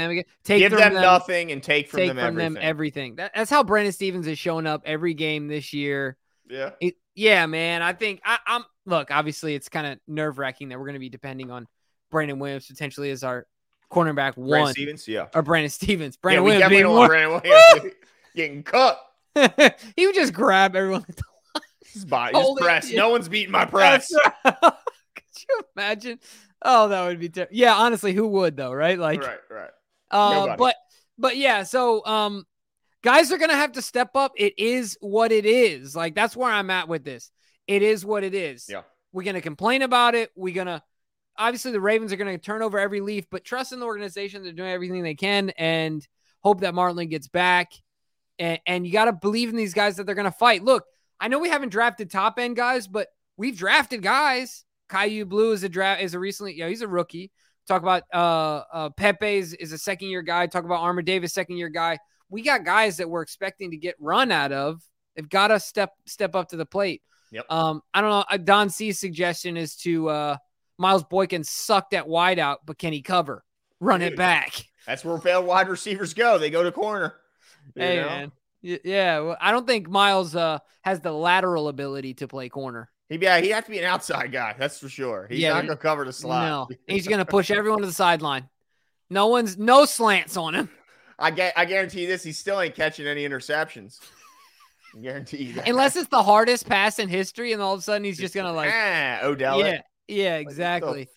[0.44, 2.55] take give them, them, nothing and take from take them from everything.
[2.55, 3.14] them everything.
[3.16, 6.16] That, that's how Brandon Stephens is showing up every game this year.
[6.48, 7.83] Yeah, it, yeah, man.
[7.83, 9.11] I think I, am look.
[9.11, 11.66] Obviously, it's kind of nerve wracking that we're going to be depending on
[12.11, 13.46] Brandon Williams potentially as our
[13.92, 14.98] cornerback Brandon one.
[15.07, 16.16] Yeah, or Brandon Stephens.
[16.16, 17.07] Brandon yeah, Williams being.
[17.07, 17.40] Brandon
[17.74, 17.94] Williams
[18.35, 19.00] getting cut.
[19.96, 21.22] he would just grab everyone at the
[21.55, 21.64] line.
[21.92, 22.92] His body, his press.
[22.92, 24.12] No one's beating my press.
[24.44, 24.55] Could
[25.48, 26.18] you imagine?
[26.62, 27.55] Oh, that would be terrible.
[27.55, 28.98] Yeah, honestly, who would though, right?
[28.98, 29.70] Like, right, right.
[30.11, 30.76] Uh, but
[31.18, 32.46] but yeah, so um,
[33.02, 34.33] guys are gonna have to step up.
[34.37, 35.94] It is what it is.
[35.94, 37.31] Like that's where I'm at with this.
[37.66, 38.66] It is what it is.
[38.68, 40.31] Yeah, we're gonna complain about it.
[40.37, 40.83] We're gonna
[41.36, 44.42] obviously the Ravens are gonna turn over every leaf, but trust in the organization.
[44.42, 46.06] They're doing everything they can and
[46.40, 47.72] hope that Marlon gets back.
[48.38, 50.64] And, and you got to believe in these guys that they're going to fight.
[50.64, 50.84] Look,
[51.20, 55.64] I know we haven't drafted top end guys, but we've drafted guys Kyu Blu is
[55.64, 57.30] a draft is a recently yeah he's a rookie.
[57.66, 60.46] Talk about uh, uh Pepe is, is a second year guy.
[60.46, 61.98] Talk about Armour Davis second year guy.
[62.28, 64.82] We got guys that we're expecting to get run out of.
[65.14, 67.02] They've got to step step up to the plate.
[67.30, 67.46] Yep.
[67.48, 68.24] Um, I don't know.
[68.30, 70.36] Uh, Don C's suggestion is to uh,
[70.82, 73.44] Miles Boykin sucked at wideout, but can he cover?
[73.80, 74.66] Run Dude, it back.
[74.86, 76.38] That's where failed wide receivers go.
[76.38, 77.14] They go to corner.
[77.76, 78.06] Hey know?
[78.06, 78.32] man.
[78.62, 82.90] Yeah, well, I don't think Miles uh, has the lateral ability to play corner.
[83.08, 84.54] He yeah, he has to be an outside guy.
[84.58, 85.26] That's for sure.
[85.28, 86.70] He's yeah, not gonna cover the slot.
[86.70, 88.48] No, he's gonna push everyone to the sideline.
[89.10, 90.68] No one's no slants on him.
[91.18, 91.52] I get.
[91.56, 92.22] I guarantee this.
[92.22, 94.00] He still ain't catching any interceptions.
[94.96, 95.68] I guarantee you that.
[95.68, 98.52] Unless it's the hardest pass in history, and all of a sudden he's just gonna
[98.52, 99.60] like ah, Odell.
[99.60, 101.08] Yeah, yeah, exactly.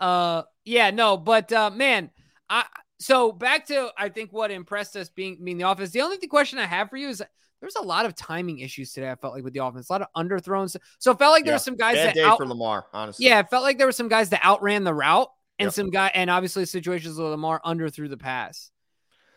[0.00, 2.10] Uh, yeah, no, but uh, man,
[2.48, 2.64] I
[2.98, 5.90] so back to I think what impressed us being being the offense.
[5.90, 7.22] The only question I have for you is
[7.60, 9.10] there's a lot of timing issues today.
[9.10, 10.76] I felt like with the offense, a lot of underthrows.
[10.98, 11.56] So it felt like there yeah.
[11.56, 13.26] were some guys Bad that day out, for Lamar, honestly.
[13.26, 15.72] Yeah, it felt like there were some guys that outran the route, and yep.
[15.72, 18.70] some guy, and obviously situations where Lamar underthrew the pass.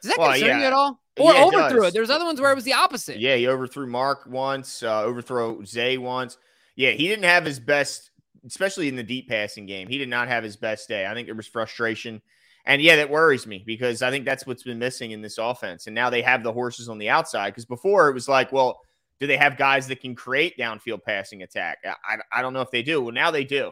[0.01, 0.60] Does that well, concern yeah.
[0.60, 1.01] you at all?
[1.19, 1.93] Or yeah, overthrew it, it?
[1.93, 3.19] There's other ones where it was the opposite.
[3.19, 6.38] Yeah, he overthrew Mark once, uh, overthrow Zay once.
[6.75, 8.12] Yeah, he didn't have his best,
[8.45, 9.88] especially in the deep passing game.
[9.88, 11.06] He did not have his best day.
[11.06, 12.21] I think there was frustration.
[12.65, 15.88] And yeah, that worries me because I think that's what's been missing in this offense.
[15.88, 18.82] And now they have the horses on the outside because before it was like, well,
[19.19, 21.80] do they have guys that can create downfield passing attack?
[21.86, 23.02] I, I don't know if they do.
[23.02, 23.71] Well, now they do.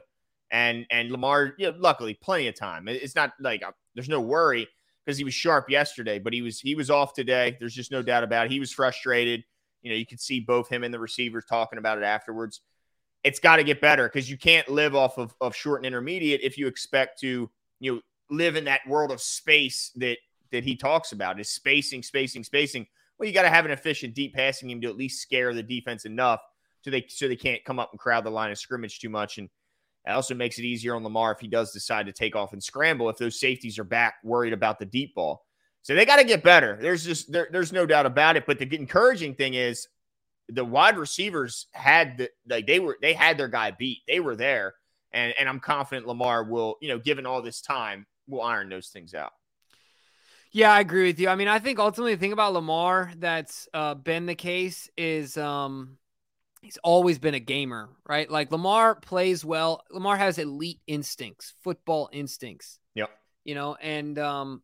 [0.51, 2.87] And and Lamar, you know, luckily, plenty of time.
[2.87, 4.67] It's not like uh, there's no worry
[5.05, 7.57] because he was sharp yesterday, but he was he was off today.
[7.59, 8.51] There's just no doubt about it.
[8.51, 9.43] He was frustrated.
[9.81, 12.61] You know, you could see both him and the receivers talking about it afterwards.
[13.25, 16.41] It's got to get better because you can't live off of, of short and intermediate
[16.41, 20.17] if you expect to, you know, live in that world of space that
[20.51, 22.85] that he talks about is spacing, spacing, spacing.
[23.17, 25.63] Well, you got to have an efficient deep passing game to at least scare the
[25.63, 26.39] defense enough
[26.85, 29.39] so they so they can't come up and crowd the line of scrimmage too much.
[29.39, 29.49] And
[30.05, 32.63] it also makes it easier on Lamar if he does decide to take off and
[32.63, 35.43] scramble if those safeties are back worried about the deep ball.
[35.81, 36.77] So they got to get better.
[36.79, 38.45] There's just there, there's no doubt about it.
[38.45, 39.87] But the encouraging thing is
[40.49, 43.99] the wide receivers had the like they were they had their guy beat.
[44.07, 44.75] They were there
[45.15, 48.89] And and I'm confident Lamar will, you know, given all this time, will iron those
[48.89, 49.31] things out.
[50.51, 51.29] Yeah, I agree with you.
[51.29, 55.37] I mean, I think ultimately the thing about Lamar that's uh, been the case is
[55.37, 55.97] um,
[56.61, 58.29] he's always been a gamer, right?
[58.29, 59.83] Like Lamar plays well.
[59.89, 62.79] Lamar has elite instincts, football instincts.
[62.93, 63.09] Yep.
[63.43, 64.63] You know, and um,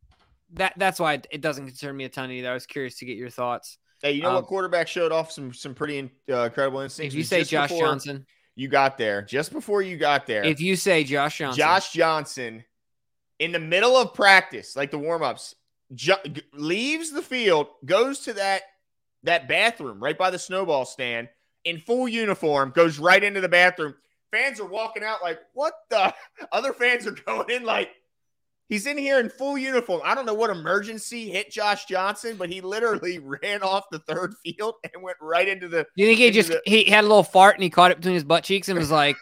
[0.54, 2.52] that that's why it, it doesn't concern me a ton either.
[2.52, 3.78] I was curious to get your thoughts.
[4.02, 7.14] Hey, you know Um, what quarterback showed off some some pretty uh, incredible instincts?
[7.14, 10.44] If you say Josh Johnson, you got there just before you got there.
[10.44, 12.66] if you say Josh Johnson, Josh Johnson
[13.40, 15.56] in the middle of practice, like the warm-ups,
[15.94, 16.14] ju-
[16.54, 18.62] leaves the field, goes to that
[19.24, 21.30] that bathroom right by the snowball stand
[21.64, 23.94] in full uniform, goes right into the bathroom.
[24.32, 26.14] Fans are walking out like, "What the?"
[26.52, 27.90] Other fans are going in like,
[28.72, 32.50] "He's in here in full uniform." I don't know what emergency hit Josh Johnson, but
[32.50, 36.32] he literally ran off the third field and went right into the you think he
[36.32, 38.70] just the- he had a little fart and he caught it between his butt cheeks
[38.70, 39.18] and was like,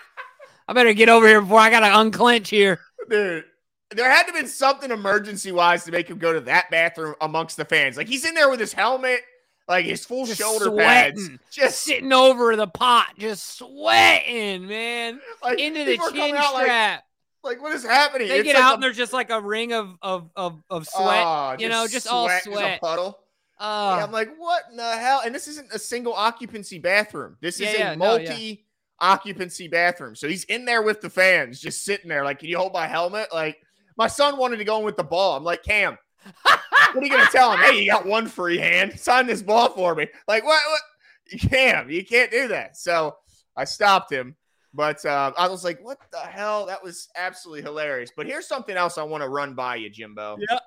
[0.68, 3.44] "I better get over here before I gotta unclench here." Dude,
[3.90, 7.14] there had to have been something emergency wise to make him go to that bathroom
[7.20, 7.96] amongst the fans.
[7.96, 9.20] Like he's in there with his helmet,
[9.66, 15.58] like his full Just shoulder pads, just Sitting over the pot, just sweating, man, like
[15.58, 17.04] into the chin out like, strap.
[17.44, 18.28] Like what is happening?
[18.28, 20.62] they It's get like out a- and there's just like a ring of of of,
[20.70, 21.24] of sweat.
[21.26, 22.78] oh, you know, just all just sweat.
[22.78, 23.18] a puddle.
[23.60, 25.22] Uh, Yeah, I'm like, what in the hell?
[25.24, 27.36] And this isn't a single occupancy bathroom.
[27.40, 27.94] This Yeah, is a yeah.
[27.96, 28.64] multi
[29.00, 30.14] occupancy bathroom.
[30.14, 32.24] So he's in there with the fans, just sitting there.
[32.24, 33.28] Like, can you hold my helmet?
[33.32, 33.58] Like,
[33.96, 35.36] my son wanted to go in with the ball.
[35.36, 35.96] I'm like, Cam,
[36.42, 36.60] what
[36.96, 37.58] are you gonna tell him?
[37.60, 38.98] Hey, you got one free hand.
[38.98, 40.06] Sign this ball for me.
[40.28, 40.60] Like, what?
[40.70, 41.40] What?
[41.50, 42.76] Cam, you can't do that.
[42.76, 43.16] So
[43.56, 44.36] I stopped him.
[44.78, 46.66] But uh, I was like, what the hell?
[46.66, 48.12] That was absolutely hilarious.
[48.16, 50.36] But here's something else I want to run by you, Jimbo.
[50.48, 50.60] Yep.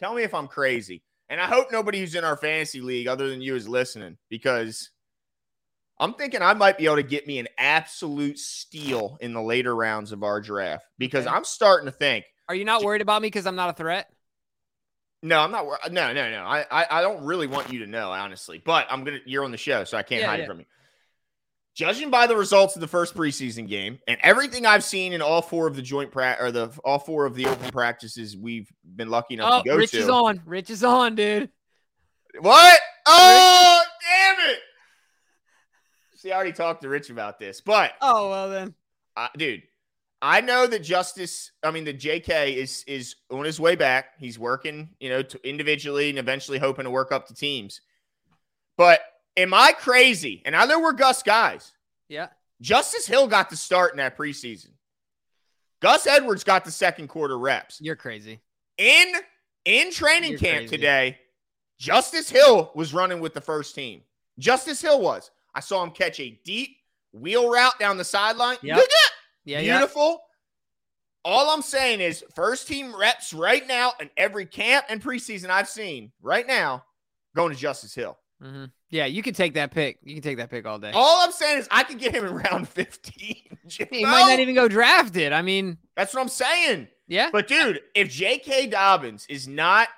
[0.00, 1.02] Tell me if I'm crazy.
[1.28, 4.88] And I hope nobody who's in our fantasy league other than you is listening because
[6.00, 9.76] I'm thinking I might be able to get me an absolute steal in the later
[9.76, 11.36] rounds of our draft because Okay.
[11.36, 14.08] I'm starting to think Are you not worried about me because I'm not a threat?
[15.22, 15.66] no, I'm not.
[15.92, 16.44] No, no, no.
[16.44, 18.62] I, I, I don't really want you to know, honestly.
[18.64, 19.18] But I'm gonna.
[19.26, 20.44] You're on the show, so I can't Yeah, hide yeah.
[20.44, 20.66] it from you.
[21.76, 25.42] Judging by the results of the first preseason game and everything I've seen in all
[25.42, 29.10] four of the joint pra- or the all four of the open practices we've been
[29.10, 29.96] lucky enough Oh, to go Rich to.
[29.98, 30.42] Rich is on.
[30.46, 31.50] Rich is on, dude.
[32.40, 32.80] What?
[33.06, 34.58] Oh, damn it!
[36.16, 38.74] See, I already talked to Rich about this, but Oh well then.
[39.14, 39.62] uh, dude,
[40.22, 41.52] I know that Justice.
[41.62, 42.54] I mean, the J.K.
[42.54, 44.18] is is on his way back.
[44.18, 47.82] He's working, you know, to individually and eventually hoping to work up to teams.
[48.78, 49.00] But
[49.36, 50.42] am I crazy?
[50.44, 51.72] And I know we're Gus guys.
[52.08, 52.28] Yeah.
[52.60, 54.70] Justice Hill got the start in that preseason.
[55.80, 58.40] Gus Edwards got the second quarter reps You're crazy.
[58.78, 59.12] in
[59.64, 60.76] in training You're camp crazy.
[60.76, 61.18] today.
[61.78, 64.00] Justice Hill was running with the first team.
[64.38, 65.30] Justice Hill was.
[65.54, 66.76] I saw him catch a deep
[67.12, 68.56] wheel route down the sideline.
[68.62, 68.76] Yep.
[68.76, 69.12] Look at
[69.44, 69.78] Yeah, yeah.
[69.78, 70.22] beautiful.
[71.24, 75.68] All I'm saying is first team reps right now in every camp and preseason I've
[75.68, 76.84] seen right now
[77.34, 78.16] going to Justice Hill.
[78.40, 79.98] hmm Yeah, you can take that pick.
[80.02, 80.92] You can take that pick all day.
[80.94, 83.14] All I'm saying is I could get him in round 15.
[83.68, 85.32] he might not even go drafted.
[85.32, 86.88] I mean, That's what I'm saying.
[87.08, 87.30] yeah.
[87.32, 88.68] But dude, if J.K.
[88.68, 89.88] Dobbins is not,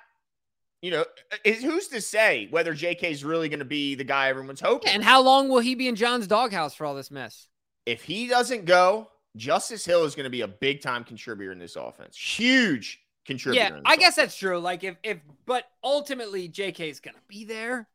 [0.81, 1.05] you know,
[1.43, 3.11] is, who's to say whether J.K.
[3.11, 4.91] is really going to be the guy everyone's hoping?
[4.91, 7.47] And how long will he be in John's doghouse for all this mess?
[7.85, 11.57] if he doesn't go, Justice Hill is going to be a big time contributor in
[11.57, 12.15] this offense.
[12.15, 13.75] Huge contributor.
[13.75, 14.15] Yeah, I guess offense.
[14.15, 14.59] that's true.
[14.59, 17.87] Like if if but ultimately JK is gonna be there.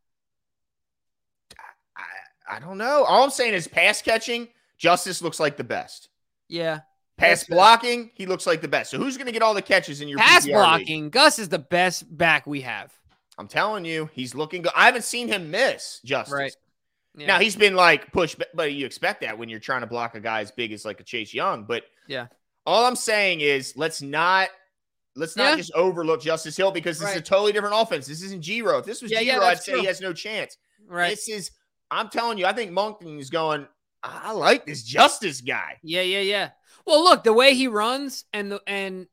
[2.49, 3.05] I, don't know.
[3.05, 6.09] All I'm saying is pass catching, Justice looks like the best.
[6.49, 6.81] Yeah.
[7.17, 8.91] Pass blocking, he looks like the best.
[8.91, 10.53] So who's going to get all the catches in your Pass PPR league?
[10.55, 11.11] blocking.
[11.11, 12.93] Gus is the best back we have.
[13.39, 14.73] I'm telling you, he's looking good.
[14.77, 16.33] I haven't seen him miss Justice.
[16.35, 16.57] Right.
[17.17, 17.27] Yeah.
[17.29, 20.21] Now he's been like pushed, but you expect that when you're trying to block a
[20.21, 21.65] guy as big as like a Chase Young.
[21.65, 22.27] But Yeah.
[22.67, 24.49] all I'm saying is let's not
[25.17, 25.57] let's not Yeah.
[25.57, 28.09] just overlook Justice Hill because this is a totally different offense.
[28.09, 28.79] This isn't G-Ro.
[28.79, 29.81] If this was Yeah, G-Ro, I'd say true.
[29.83, 30.57] he has no chance.
[30.89, 31.11] right.
[31.11, 31.51] This is
[31.91, 33.67] I'm telling you, I think Monken is going.
[34.03, 35.79] I like this Justice guy.
[35.83, 36.51] Yeah, yeah, yeah.
[36.87, 39.07] Well, look, the way he runs and the and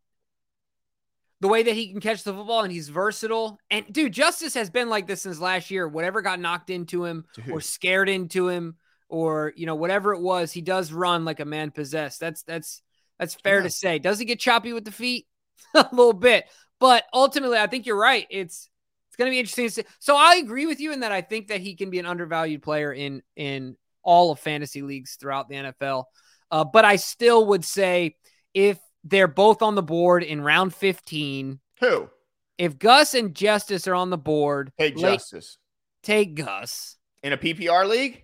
[1.40, 3.58] the way that he can catch the football and he's versatile.
[3.70, 5.88] And dude, Justice has been like this since last year.
[5.88, 8.76] Whatever got knocked into him or scared into him
[9.10, 12.20] or you know whatever it was, he does run like a man possessed.
[12.20, 12.82] That's that's
[13.18, 13.64] that's fair Yeah.
[13.64, 14.00] to say.
[14.00, 15.26] Does he get choppy with the feet?
[15.76, 16.46] a little bit.
[16.80, 18.26] But ultimately, I think you're right.
[18.30, 18.70] It's
[19.12, 19.84] it's going to be interesting to see.
[20.00, 22.62] So I agree with you in that I think that he can be an undervalued
[22.64, 26.06] player in in all of fantasy leagues throughout the NFL.
[26.50, 28.16] Uh, but I still would say
[28.54, 32.10] if they're both on the board in round 15, Who?
[32.58, 35.58] if Gus and Justice are on the board, Take late- Justice
[36.04, 36.98] take Gus.
[37.22, 38.24] in a PPR league.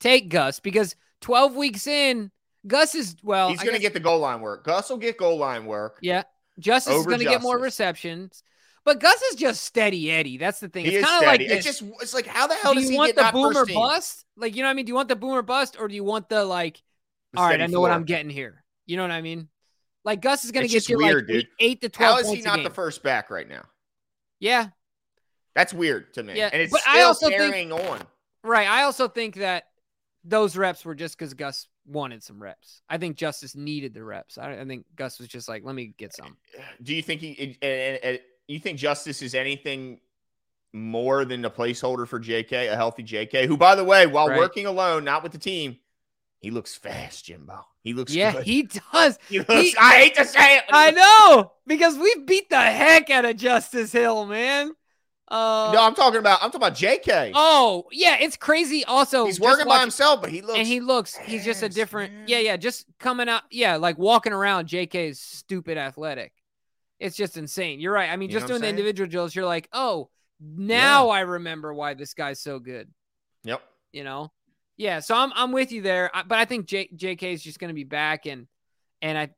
[0.00, 2.30] Take Gus because 12 weeks in,
[2.66, 3.48] Gus is well.
[3.48, 4.64] He's going to get the goal line work.
[4.64, 5.98] Gus will get goal line work.
[6.02, 6.24] yeah.
[6.58, 8.42] Justice is going to get more receptions,
[8.86, 10.38] but Gus is just steady Eddie.
[10.38, 10.86] That's the thing.
[10.86, 11.66] He it's kind of like this.
[11.66, 14.24] it's just it's like how the hell do does you want the boomer bust?
[14.38, 14.86] Like you know what I mean?
[14.86, 16.80] Do you want the boomer bust or do you want the like?
[17.34, 17.90] The all right, I know what.
[17.90, 18.64] I'm getting here.
[18.86, 19.48] You know what I mean?
[20.04, 21.48] Like Gus is going to get you weird, like eight, dude.
[21.60, 23.64] eight to twelve How is he not the first back right now?
[24.38, 24.68] yeah,
[25.56, 26.36] That's weird to me.
[26.36, 28.00] Yeah, and it's but I still also think- carrying on.
[28.44, 28.68] right.
[28.68, 29.64] I also think that
[30.24, 32.82] those reps were just because Gus wanted some reps.
[32.88, 34.38] I think Justice needed the reps.
[34.38, 36.36] I, I think Gus was just like, let me get some.
[36.82, 37.36] Do you think he?
[37.40, 40.00] And, and- and you think Justice is anything
[40.72, 43.46] more than a placeholder for JK, a healthy JK?
[43.46, 44.38] Who, by the way, while Right.
[44.38, 45.78] working alone, not with the team,
[46.38, 47.64] he looks fast, Jimbo.
[47.82, 48.44] He looks Yeah, good.
[48.44, 49.18] he does.
[49.28, 50.64] He looks, he- I hate to say it.
[50.70, 54.72] I know because we beat the heck out of Justice Hill, man.
[55.28, 56.40] Uh, No, I'm talking about.
[56.40, 57.32] I'm talking about JK.
[57.34, 58.84] oh yeah, it's crazy.
[58.84, 60.58] Also, he's working by himself, but he looks.
[60.58, 62.24] and he looks he's just a different man.
[62.28, 66.32] yeah yeah just coming out yeah like walking around jk is stupid athletic
[67.00, 69.68] it's just insane you're right i mean You just doing the individual drills you're like
[69.72, 70.08] oh
[70.40, 72.90] now i remember why this guy's so good
[73.44, 73.62] Yep.
[73.92, 74.32] you know
[74.76, 77.58] yeah so i'm, I'm with you there I- but i think J, jk is just
[77.58, 78.46] going to be back and
[79.02, 79.30] and i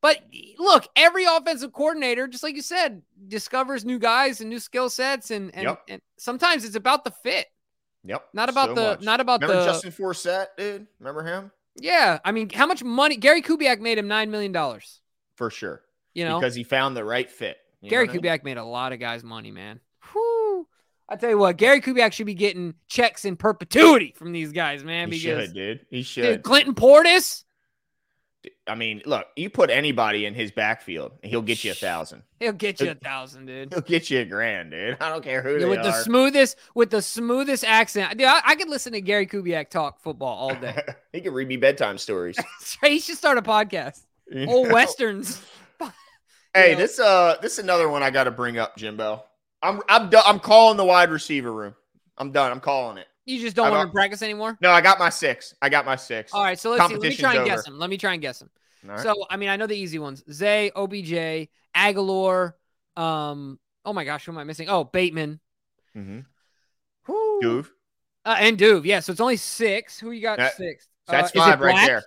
[0.00, 0.18] but
[0.58, 5.30] look every offensive coordinator just like you said discovers new guys and new skill sets
[5.30, 5.82] and and, Yep.
[5.88, 7.46] and sometimes it's about the fit
[8.06, 8.22] Yep.
[8.34, 9.00] not about So the much.
[9.02, 10.86] not about Remember the Justin Forsett, dude?
[11.00, 11.50] Remember him?
[11.76, 13.16] Yeah, I mean, how much money?
[13.16, 15.00] Gary Kubiak made him nine million dollars.
[15.36, 15.80] For sure.
[16.14, 17.58] You know, because he found the right fit.
[17.82, 18.22] Gary what I mean?
[18.22, 19.80] Kubiak made a lot of guys money, man.
[20.12, 20.66] Whew.
[21.08, 24.82] I tell you what, Gary Kubiak should be getting checks in perpetuity from these guys,
[24.82, 25.12] man.
[25.12, 25.86] He because should, dude.
[25.90, 26.42] He dude, should.
[26.42, 27.44] Clinton Portis,
[28.66, 32.22] I mean, look, you put anybody in his backfield, and he'll get you a thousand.
[32.40, 33.72] he'll get you a thousand, dude.
[33.72, 34.96] He'll get you a grand, dude.
[35.00, 38.26] I don't care who Yeah, with the smoothest, with the smoothest accent, dude.
[38.26, 40.80] I, I could listen to Gary Kubiak talk football all day.
[41.12, 42.38] he could read me bedtime stories.
[42.82, 44.00] he should start a podcast.
[44.32, 44.74] You Old know?
[44.74, 45.42] westerns.
[46.54, 46.78] Hey, know?
[46.78, 49.24] this uh, this is another one I got to bring up, Jimbo.
[49.62, 50.22] I'm I'm done.
[50.26, 51.74] I'm calling the wide receiver room.
[52.18, 52.52] I'm done.
[52.52, 53.06] I'm calling it.
[53.26, 54.56] You just don't I want to practice anymore.
[54.60, 55.54] No, I got my six.
[55.62, 56.32] I got my six.
[56.34, 56.94] All right, so let's see.
[56.94, 57.70] Let me try and guess over.
[57.70, 57.78] them.
[57.78, 58.50] Let me try and guess them.
[58.84, 59.00] All right.
[59.00, 62.52] So I mean, I know the easy ones: Zay, OBJ, Agholor.
[62.96, 64.68] Um, oh my gosh, who am I missing?
[64.68, 65.40] Oh, Bateman.
[65.96, 66.20] mm-hmm.
[67.06, 67.38] Whew.
[67.42, 67.72] Goove.
[68.24, 68.84] Uh, and Duve.
[68.84, 69.98] Yeah, so it's only six.
[69.98, 70.88] Who you got That- six?
[71.06, 72.02] That's Uh, five right there.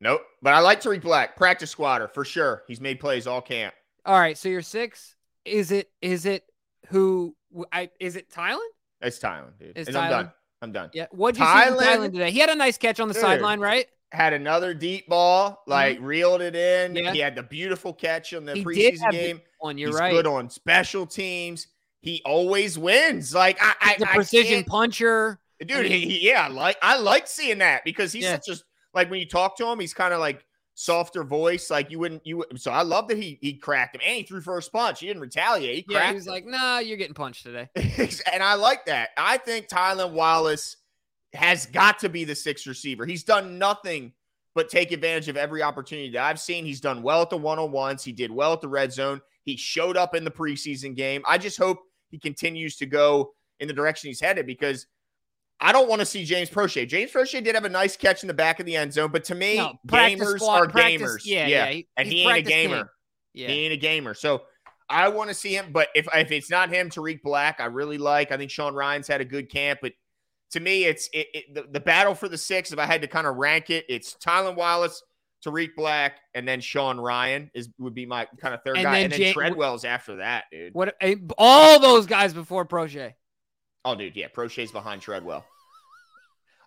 [0.00, 0.22] Nope.
[0.42, 2.62] But I like Tarik Black, practice squatter for sure.
[2.66, 3.74] He's made plays all camp.
[4.06, 5.14] All right, so you're six.
[5.44, 5.90] Is it?
[6.00, 6.44] Is it
[6.88, 7.34] who?
[7.72, 8.58] I is it Tylan?
[9.02, 9.72] It's Tylan, dude.
[9.76, 10.32] It's and I'm done.
[10.62, 10.90] I'm done.
[10.92, 11.06] Yeah.
[11.10, 12.12] What'd you see from Tylan?
[12.12, 12.30] Today?
[12.30, 13.22] He had a nice catch on the Dude.
[13.22, 13.86] sideline, right?
[14.12, 16.94] Had another deep ball, like reeled it in.
[16.94, 17.04] Mm-hmm.
[17.06, 17.12] Yeah.
[17.12, 19.40] He had the beautiful catch on the He preseason game.
[19.60, 20.10] One, you're He's right.
[20.12, 21.68] good on special teams.
[22.02, 23.34] He always wins.
[23.34, 25.38] Like I, I the precision can't- puncher.
[25.60, 25.72] dude.
[25.72, 28.38] I mean- he, he- yeah, I like I like seeing that because he's Yeah.
[28.40, 28.60] such a
[28.94, 31.70] like when you talk to him, he's kind of like softer voice.
[31.70, 32.38] Like you wouldn't you.
[32.38, 35.00] would- So I love that he he cracked him and he threw first punch.
[35.00, 35.84] He didn't retaliate.
[35.86, 36.10] He Yeah, cracked.
[36.10, 37.68] he was like, "Nah, you're getting punched today."
[38.32, 39.10] and I like that.
[39.16, 40.76] I think Tylan Wallace
[41.32, 43.06] has got to be the sixth receiver.
[43.06, 44.12] He's done nothing
[44.54, 46.64] but take advantage of every opportunity that I've seen.
[46.64, 48.02] He's done well at the one on ones.
[48.02, 49.20] He did well at the red zone.
[49.44, 51.22] He showed up in the preseason game.
[51.26, 51.78] I just hope
[52.10, 54.86] he continues to go in the direction he's headed because
[55.60, 56.88] I don't want to see James Proche.
[56.88, 59.24] James Proche did have a nice catch in the back of the end zone, but
[59.24, 61.20] to me, No, gamers squad- are practice- gamers.
[61.24, 62.90] Yeah, yeah, he- and he's he ain't a gamer.
[63.34, 63.48] Yeah.
[63.48, 64.14] He ain't a gamer.
[64.14, 64.42] So
[64.88, 65.70] I want to see him.
[65.72, 68.32] But if if it's not him, Tarik Black, I really like.
[68.32, 69.80] I think Sean Ryan's had a good camp.
[69.82, 69.92] But
[70.52, 72.72] to me, it's it, it, the, the battle for the six.
[72.72, 75.00] If I had to kind of rank it, it's Tylan Wallace,
[75.44, 78.94] Tarik Black, and then Sean Ryan is would be my kind of third And guy.
[78.94, 80.74] then and then Ja- Treadwell's after that, dude.
[80.74, 80.96] What?
[81.00, 83.12] eh, All those guys before Proche.
[83.84, 85.44] Oh, dude, yeah, Proche's behind Treadwell.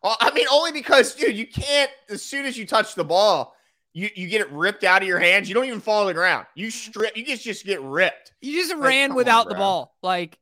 [0.04, 1.90] Oh, I mean, only because, dude, you can't.
[2.10, 3.56] As soon as you touch the ball,
[3.94, 5.48] you you get it ripped out of your hands.
[5.48, 6.46] You don't even fall to the ground.
[6.56, 7.16] You strip.
[7.16, 8.34] You just just get ripped.
[8.42, 9.96] You just Like, ran without on, the ball.
[10.02, 10.40] Like,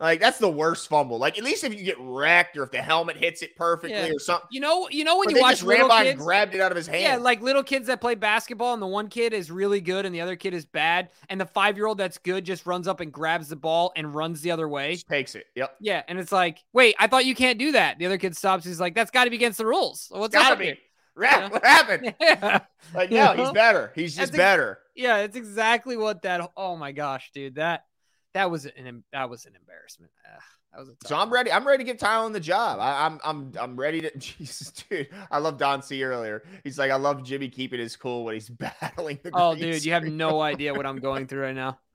[0.00, 1.18] Like that's the worst fumble.
[1.18, 4.08] Like at least if you get wrecked or if the helmet hits it perfectly Yeah.
[4.14, 4.48] or something.
[4.50, 6.12] you know, you know when But you watch just ran little by kids.
[6.14, 7.02] and grabbed it out of his hand.
[7.02, 10.14] Yeah, like little kids that play basketball, and the one kid is really good, and
[10.14, 13.00] the other kid is bad, and the five year old that's good just runs up
[13.00, 14.94] and grabs the ball and runs the other way.
[14.94, 15.44] just takes it.
[15.54, 15.76] Yep.
[15.80, 17.98] Yeah, and it's like, wait, I thought you can't do that.
[17.98, 18.64] The other kid stops.
[18.64, 20.06] He's like, that's got to be against the rules.
[20.10, 20.64] What's Gotta be.
[20.64, 20.78] here?
[21.14, 21.48] Rap, Yeah.
[21.50, 22.14] What happened?
[22.20, 22.60] Yeah,
[22.94, 23.92] Like no, he's better.
[23.94, 24.78] He's just That's ex- better.
[24.94, 26.50] yeah, it's exactly what that.
[26.56, 27.84] Oh my gosh, dude, that
[28.34, 30.12] that was an that was an embarrassment.
[30.24, 31.50] Ugh, that was a So I'm ready.
[31.52, 32.78] I'm ready to give Tylan the job.
[32.80, 34.10] I, I'm I'm I'm ready to.
[34.18, 35.08] Jesus, dude.
[35.30, 36.42] I love Don C earlier.
[36.64, 38.48] He's like, I love Jimmy keeping his cool when he's
[38.80, 39.30] battling the.
[39.34, 41.78] Oh, dude, you have no idea what I'm going through right now.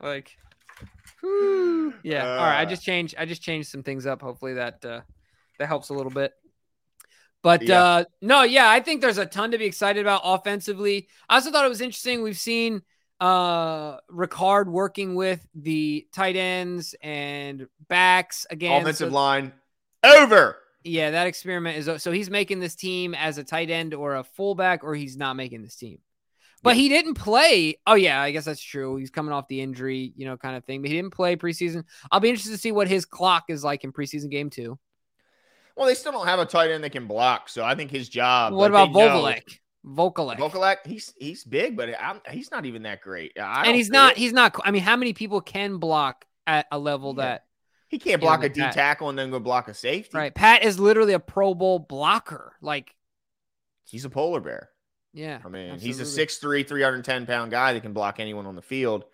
[0.00, 0.36] Like,
[1.20, 1.94] whew.
[2.02, 2.28] yeah.
[2.28, 2.66] All right, I Uh.
[2.66, 3.14] just changed.
[3.16, 4.20] I just changed some things up.
[4.20, 5.00] Hopefully that uh,
[5.58, 6.32] that helps a little bit.
[7.42, 7.82] But yeah.
[7.82, 11.08] uh no, yeah, I think there's a ton to be excited about offensively.
[11.28, 12.22] I also thought it was interesting.
[12.22, 12.82] We've seen
[13.22, 18.82] uh Ricard working with the tight ends and backs again.
[18.82, 19.52] Offensive so, line
[20.02, 20.58] over.
[20.82, 24.24] Yeah, that experiment is so he's making this team as a tight end or a
[24.24, 25.98] fullback, or he's not making this team.
[26.64, 26.82] But yeah.
[26.82, 27.76] he didn't play.
[27.86, 28.96] Oh yeah, I guess that's true.
[28.96, 30.82] He's coming off the injury, you know, kind of thing.
[30.82, 31.84] But he didn't play preseason.
[32.10, 34.78] I'll be interested to see what his clock is like in preseason game two.
[35.76, 38.08] Well, they still don't have a tight end that can block, so I think his
[38.08, 38.52] job.
[38.52, 39.58] What like, about Vokolek?
[39.86, 40.38] Vokolek.
[40.38, 43.32] Vokolek, he's he's big, but I'm, he's not even that great.
[43.36, 44.12] And he's not.
[44.12, 44.18] It.
[44.18, 44.56] He's not.
[44.64, 47.24] I mean, how many people can block at a level yeah.
[47.24, 47.44] that
[47.88, 50.16] he can't block a D tackle and then go block a safety?
[50.16, 50.34] Right.
[50.34, 52.54] Pat is literally a Pro Bowl blocker.
[52.60, 52.94] Like
[53.84, 54.70] he's a polar bear.
[55.12, 55.40] Yeah.
[55.44, 56.04] I mean, absolutely.
[56.04, 59.04] he's a 6'3", 310 pound guy that can block anyone on the field.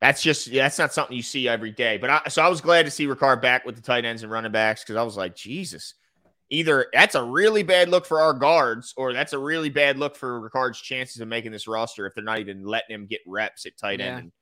[0.00, 1.96] That's just that's not something you see every day.
[1.96, 4.30] But I, so I was glad to see Ricard back with the tight ends and
[4.30, 5.94] running backs because I was like, Jesus,
[6.50, 10.16] either that's a really bad look for our guards, or that's a really bad look
[10.16, 13.66] for Ricard's chances of making this roster if they're not even letting him get reps
[13.66, 14.32] at tight end and,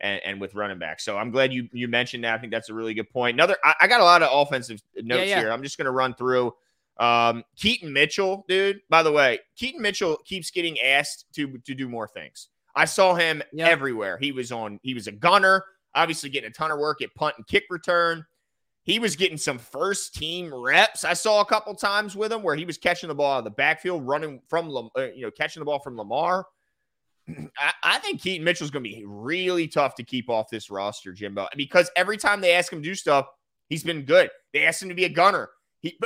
[0.00, 1.00] and, and, with running back.
[1.00, 2.34] So I'm glad you you mentioned that.
[2.34, 3.34] I think that's a really good point.
[3.34, 5.40] Another, I, I got a lot of offensive notes yeah, yeah.
[5.40, 5.52] here.
[5.52, 6.52] I'm just going to run through.
[6.98, 8.80] Um, Keaton Mitchell, dude.
[8.88, 12.48] By the way, Keaton Mitchell keeps getting asked to to do more things.
[12.74, 14.18] I saw him everywhere.
[14.18, 17.34] He was on, he was a gunner, obviously getting a ton of work at punt
[17.36, 18.24] and kick return.
[18.84, 21.04] He was getting some first team reps.
[21.04, 23.44] I saw a couple times with him where he was catching the ball out of
[23.44, 26.46] the backfield, running from, uh, you know, catching the ball from Lamar.
[27.28, 31.12] I, I think Keaton Mitchell's going to be really tough to keep off this roster,
[31.12, 33.26] Jimbo, because every time they ask him to do stuff,
[33.68, 34.30] he's been good.
[34.52, 35.50] They asked him to be a gunner.
[35.80, 35.98] He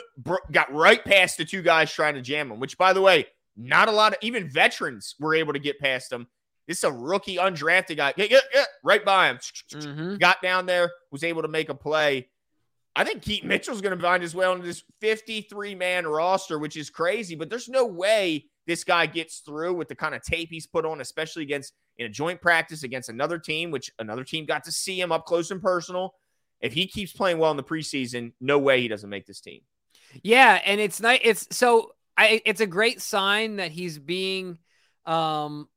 [0.53, 3.89] got right past the two guys trying to jam him, which, by the way, not
[3.89, 6.27] a lot of even veterans were able to get past him.
[6.67, 8.13] This is a rookie, undrafted guy.
[8.17, 9.39] Yeah, yeah, yeah, right by him.
[9.73, 10.17] Mm-hmm.
[10.17, 12.29] Got down there, was able to make a play.
[12.97, 16.79] I think Keaton Mitchell's going to find his way onto this 53 man roster, which
[16.79, 20.49] is crazy, but there's no way this guy gets through with the kind of tape
[20.51, 24.47] he's put on, especially against in a joint practice against another team, which another team
[24.47, 26.15] got to see him up close and personal.
[26.61, 29.61] If he keeps playing well in the preseason, no way he doesn't make this team.
[30.23, 31.21] Yeah, and it's nice.
[31.23, 32.41] It's so I.
[32.47, 34.57] It's a great sign that he's being
[35.05, 35.69] um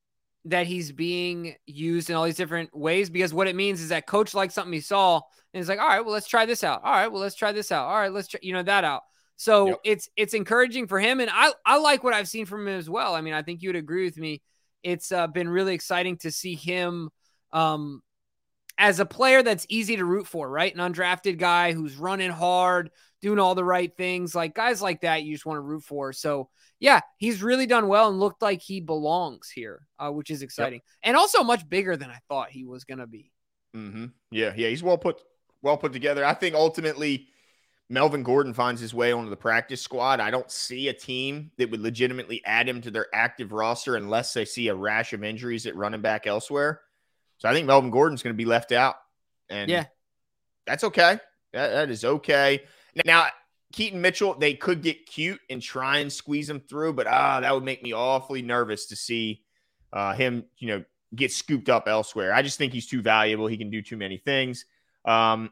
[0.46, 4.08] that he's being used in all these different ways because what it means is that
[4.08, 5.16] coach likes something he saw
[5.54, 6.82] and he's like, all right, well, let's try this out.
[6.84, 7.88] All right, well, let's try this out.
[7.88, 9.02] All right, let's try, you know, that out.
[9.36, 9.80] So yep.
[9.86, 12.90] it's it's encouraging for him, and I I like what I've seen from him as
[12.90, 13.16] well.
[13.16, 14.42] I mean, I think you would agree with me.
[14.84, 17.10] It's uh, been really exciting to see him
[17.54, 18.02] um,
[18.80, 20.73] as a player that's easy to root for, right?
[20.73, 22.89] An undrafted guy who's running hard,
[23.21, 24.34] doing all the right things.
[24.34, 26.13] Like guys like that, you just want to root for.
[26.13, 26.49] So
[26.80, 30.80] yeah, he's really done well and looked like he belongs here, uh, which is exciting,
[30.80, 30.99] yep.
[31.03, 33.34] and also much bigger than I thought he was going to be.
[33.75, 34.05] Mm-hmm.
[34.32, 35.21] Yeah, yeah, he's well put,
[35.61, 36.25] well put together.
[36.25, 37.27] I think ultimately.
[37.91, 40.19] Melvin Gordon finds his way onto the practice squad.
[40.19, 44.32] I don't see a team that would legitimately add him to their active roster unless
[44.32, 46.82] they see a rash of injuries at running back elsewhere.
[47.40, 48.96] So I think Melvin Gordon's going to be left out.
[49.50, 49.86] And yeah,
[50.68, 51.20] that's okay.
[51.54, 52.62] that, that is okay.
[53.06, 53.28] Now,
[53.74, 57.54] Keaton Mitchell, they could get cute and try and squeeze him through, but ah, that
[57.54, 59.44] would make me awfully nervous to see
[59.94, 60.84] uh, him, you know,
[61.16, 62.34] get scooped up elsewhere.
[62.34, 63.48] I just think he's too valuable.
[63.48, 64.66] He can do too many things.
[65.06, 65.52] Um,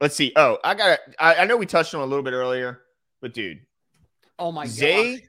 [0.00, 0.32] let's see.
[0.36, 0.98] Oh, I got.
[1.18, 2.82] I, I know we touched on a little bit earlier,
[3.20, 3.60] but dude,
[4.38, 5.24] oh my Zay,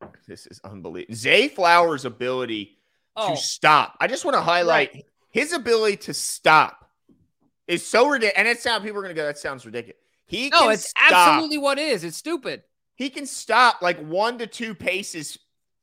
[0.00, 1.14] god, this is unbelievable.
[1.14, 2.78] Zay Flowers' ability
[3.16, 3.34] oh.
[3.34, 3.96] to stop.
[4.00, 5.04] I just want to highlight right.
[5.30, 6.88] his ability to stop
[7.66, 8.34] is so ridiculous.
[8.36, 9.98] And it sounds people are going to go, that sounds ridiculous.
[10.26, 11.12] He no, it's stop.
[11.12, 12.04] absolutely what it is.
[12.04, 12.62] It's stupid.
[12.94, 15.38] He can stop like one to two paces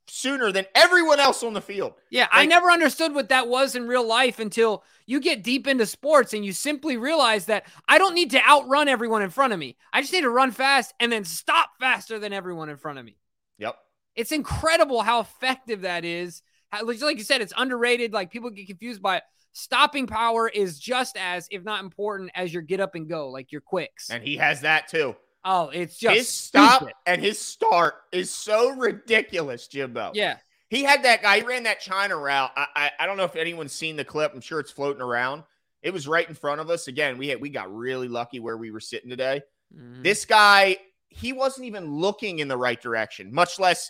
[0.08, 1.94] sooner than everyone else on the field.
[2.10, 5.68] Yeah, like, I never understood what that was in real life until you get deep
[5.68, 9.54] into sports and you simply realize that I don't need to outrun everyone in front
[9.54, 9.78] of me.
[9.94, 13.06] I just need to run fast and then stop faster than everyone in front of
[13.06, 13.18] me.
[13.60, 13.76] Yep.
[14.16, 16.42] It's incredible how effective that is.
[16.84, 18.14] Like you said, it's underrated.
[18.14, 22.54] Like people get confused by it stopping power is just as, if not important, as
[22.54, 24.10] your get up and go, like your quicks.
[24.10, 25.16] And he has that too.
[25.46, 26.94] Oh, it's just his stop stupid.
[27.06, 30.12] and his start is so ridiculous, Jimbo.
[30.14, 30.38] Yeah.
[30.70, 32.52] He had that guy, he ran that China route.
[32.56, 34.34] I, I, I don't know if anyone's seen the clip.
[34.34, 35.44] I'm sure it's floating around.
[35.82, 36.88] It was right in front of us.
[36.88, 39.42] Again, we had we got really lucky where we were sitting today.
[39.76, 40.04] Mm.
[40.04, 43.90] This guy, he wasn't even looking in the right direction, much less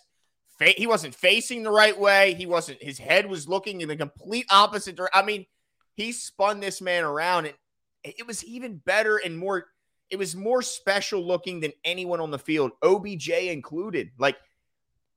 [0.60, 2.36] fa- he wasn't facing the right way.
[2.36, 5.20] He wasn't his head was looking in the complete opposite direction.
[5.20, 5.46] I mean,
[5.96, 7.56] he spun this man around and
[8.04, 9.66] it was even better and more
[10.10, 14.38] it was more special looking than anyone on the field obj included like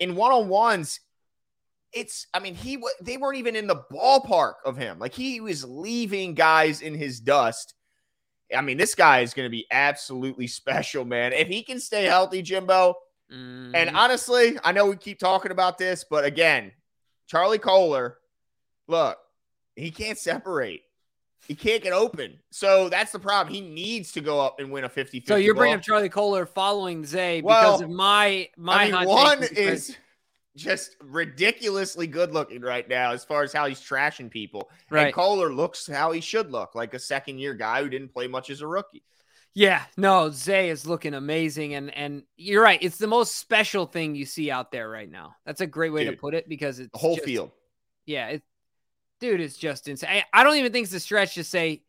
[0.00, 1.00] in one-on-ones
[1.92, 5.64] it's i mean he they weren't even in the ballpark of him like he was
[5.64, 7.74] leaving guys in his dust
[8.56, 12.04] i mean this guy is going to be absolutely special man if he can stay
[12.04, 12.94] healthy jimbo
[13.32, 13.94] And Mhm.
[13.94, 16.72] honestly, I know we keep talking about this, but again,
[17.26, 18.18] Charlie Kolar,
[18.88, 19.18] look,
[19.76, 20.82] he can't separate.
[21.48, 22.38] He can't get open.
[22.50, 23.52] So that's the problem.
[23.54, 25.32] He needs to go up and win a 50 50.
[25.32, 29.42] so you're bringing up Charlie Kolar following Zay because of my my I mean, one
[29.42, 29.96] is
[30.54, 34.70] just ridiculously good looking right now as far as how he's trashing people.
[34.90, 35.06] right.
[35.06, 38.26] And Kolar looks how he should look, like a second year guy who didn't play
[38.28, 39.02] much as a rookie.
[39.54, 42.78] Yeah, no, Zay is looking amazing, and and you're right.
[42.82, 45.36] It's the most special thing you see out there right now.
[45.44, 47.50] That's a great way to put it because it's The whole just- field.
[48.06, 48.42] Yeah, it,
[49.20, 50.08] dude, it's just insane.
[50.10, 51.82] I, I don't even think it's a stretch to say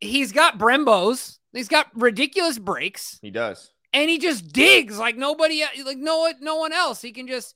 [0.00, 3.70] he's got Brembos, he's got ridiculous brakes, He does.
[3.92, 7.00] and he just digs like nobody, like no no one else.
[7.00, 7.54] He can just.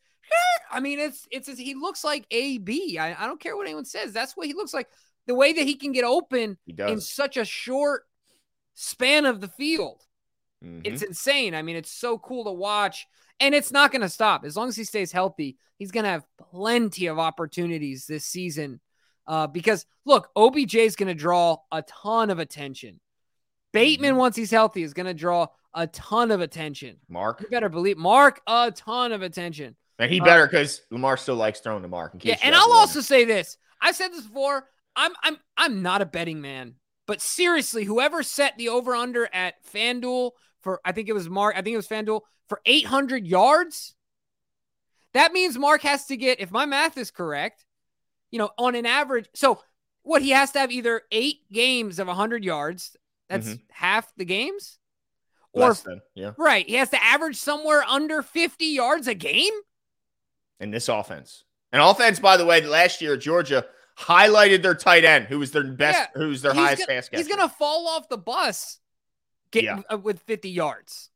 [0.71, 2.97] I mean, it's it's he looks like a B.
[2.99, 4.13] I, I don't care what anyone says.
[4.13, 4.89] That's what he looks like.
[5.27, 8.05] The way that he can get open He does in such a short
[8.75, 10.03] span of the field.
[10.63, 10.83] Mhm.
[10.85, 11.55] It's insane.
[11.55, 13.07] I mean, it's so cool to watch,
[13.41, 15.57] and it's not going to stop as long as he stays healthy.
[15.79, 18.81] He's going to have plenty of opportunities this season.
[19.27, 23.01] Uh, because look, OBJ is going to draw a ton of attention.
[23.73, 24.19] Bateman, Mhm.
[24.19, 27.01] once he's healthy, is going to draw a ton of attention.
[27.09, 27.41] Mark.
[27.41, 29.77] You better believe Mark a ton of attention.
[29.99, 32.15] And he Uh, better because Lamar still likes throwing to Mark.
[32.15, 32.81] In case Yeah, and I'll wonder.
[32.81, 33.57] also say this.
[33.81, 34.69] I've said this before.
[34.97, 36.77] I'm I'm I'm not a betting man,
[37.07, 41.55] but seriously, whoever set the over under at FanDuel for I think it was Mark,
[41.57, 43.95] I think it was FanDuel for 800 yards.
[45.13, 47.65] That means Mark has to get, if my math is correct,
[48.31, 49.29] you know, on an average.
[49.35, 49.61] So
[50.03, 52.97] what he has to have either eight games of 100 yards.
[53.29, 53.63] That's Mhm.
[53.71, 54.79] half the games.
[55.53, 56.33] Or than, yeah.
[56.37, 59.55] right, he has to average somewhere under 50 yards a game.
[60.59, 61.45] In this offense.
[61.73, 63.65] And offense, by the way, last year Georgia
[63.99, 67.23] highlighted their tight end, who was their best, Yeah, who's their highest gonna, pass catcher.
[67.23, 68.81] He's gonna fall off the bus,
[69.51, 69.83] get Yeah.
[69.93, 71.11] uh, with 50 yards.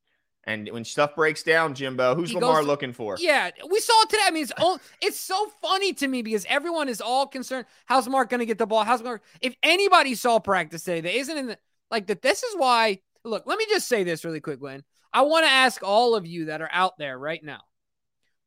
[0.45, 3.17] And when stuff breaks down, Jimbo, who's He Lamar goes- looking for?
[3.19, 4.23] Yeah, we saw it today.
[4.25, 7.67] I mean, it's all, it's so funny to me because everyone is all concerned.
[7.85, 8.85] How's Mark gonna get the ball?
[8.85, 9.23] How's Mark?
[9.43, 11.59] If anybody saw practice today, that isn't in the
[11.91, 12.23] like that.
[12.23, 13.01] This is why.
[13.25, 14.85] Look, let me just say this really quick, Glenn.
[15.13, 17.61] I want to ask all of you that are out there right now,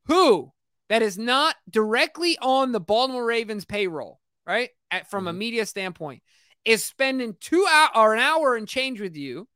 [0.05, 0.53] who
[0.89, 4.69] that is not directly on the Baltimore Ravens payroll, right?
[4.89, 5.37] At, from a Mhm.
[5.37, 6.23] media standpoint,
[6.65, 9.47] is spending two hour or an hour and change with you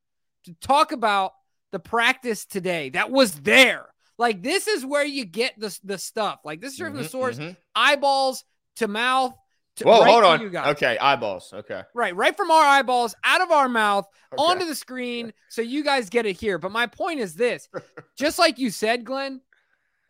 [0.45, 1.33] to talk about
[1.71, 3.87] the practice today that was there.
[4.17, 6.39] Like this is where you get the the stuff.
[6.45, 7.57] Like this is from the Mhm, source, mhm.
[7.75, 8.43] eyeballs
[8.77, 9.33] to mouth.
[9.77, 10.39] To, Whoa, right hold on.
[10.41, 10.67] you guys.
[10.75, 11.51] Okay, eyeballs.
[11.51, 11.83] Okay.
[11.93, 14.41] Right, right from our eyeballs out of our mouth okay.
[14.41, 16.57] onto the screen, so you guys get it here.
[16.57, 17.67] But my point is this:
[18.17, 19.41] just like you said, Glenn,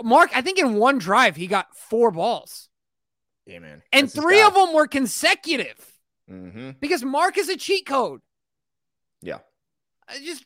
[0.04, 2.70] Mark, I think in one drive he got four balls,
[3.46, 3.82] yeah, man.
[3.92, 5.92] and three of them were consecutive
[6.32, 6.72] Mm-hmm.
[6.80, 8.20] because Mark is a cheat code.
[9.22, 9.38] Yeah.
[10.10, 10.44] I just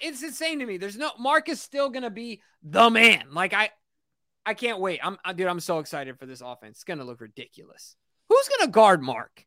[0.00, 0.78] it's insane to me.
[0.78, 3.24] There's no Mark is still gonna be the man.
[3.32, 3.68] Like I
[4.46, 5.00] I can't wait.
[5.02, 6.78] I'm I- dude, I'm so excited for this offense.
[6.78, 7.94] It's gonna look ridiculous.
[8.30, 9.44] Who's gonna guard Mark?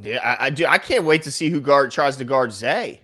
[0.00, 0.66] Yeah, I, I do.
[0.66, 3.02] I can't wait to see who guard tries to guard Zay.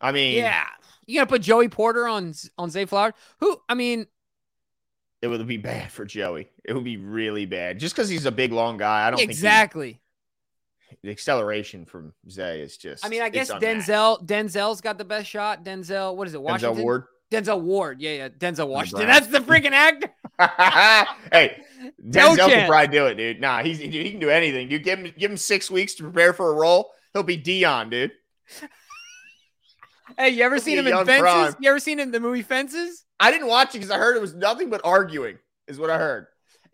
[0.00, 0.66] I mean, Yeah.
[1.06, 3.14] You gonna put Joey Porter on on Zay Flower?
[3.40, 4.06] Who I mean,
[5.22, 6.48] it would be bad for Joey.
[6.64, 7.78] It would be really bad.
[7.78, 9.86] Just because he's a big, long guy, I don't exactly.
[9.86, 10.02] think he-
[11.02, 13.04] the acceleration from Zay is just.
[13.04, 13.50] I mean, I guess.
[13.50, 15.62] Denzel Denzel's got the best shot.
[15.62, 16.40] Denzel, what is it?
[16.42, 16.78] Washington.
[16.78, 17.04] Denzel Ward.
[17.30, 18.00] Denzel Ward.
[18.00, 18.28] Yeah, yeah.
[18.30, 19.06] Denzel Washington.
[19.06, 20.08] That's the freaking actor.
[21.30, 21.62] hey,
[21.98, 22.68] No Denzel can chance.
[22.68, 23.40] probably do it, dude.
[23.40, 24.70] Nah, he's dude, he can do anything.
[24.70, 26.90] You give him give him six weeks to prepare for a role.
[27.12, 28.12] He'll be Deion, dude.
[30.16, 31.20] Hey, you ever He'll seen him in Fences?
[31.20, 31.54] prime.
[31.60, 33.04] You ever seen him in the movie Fences?
[33.20, 35.38] I didn't watch it because I heard it was nothing but arguing.
[35.66, 36.26] Is what I heard.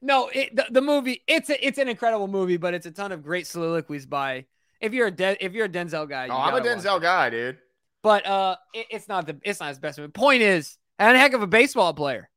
[0.02, 3.10] No, it, the, the movie it's a, it's an incredible movie, but it's a ton
[3.12, 4.44] of great soliloquies by
[4.80, 6.26] if you're a De- if you're a Denzel guy.
[6.26, 7.58] you Oh, I'm a Denzel guy, dude.
[8.02, 10.12] but uh, it, it's not the it's not his best movie.
[10.12, 12.28] Point is, and a heck of a baseball player.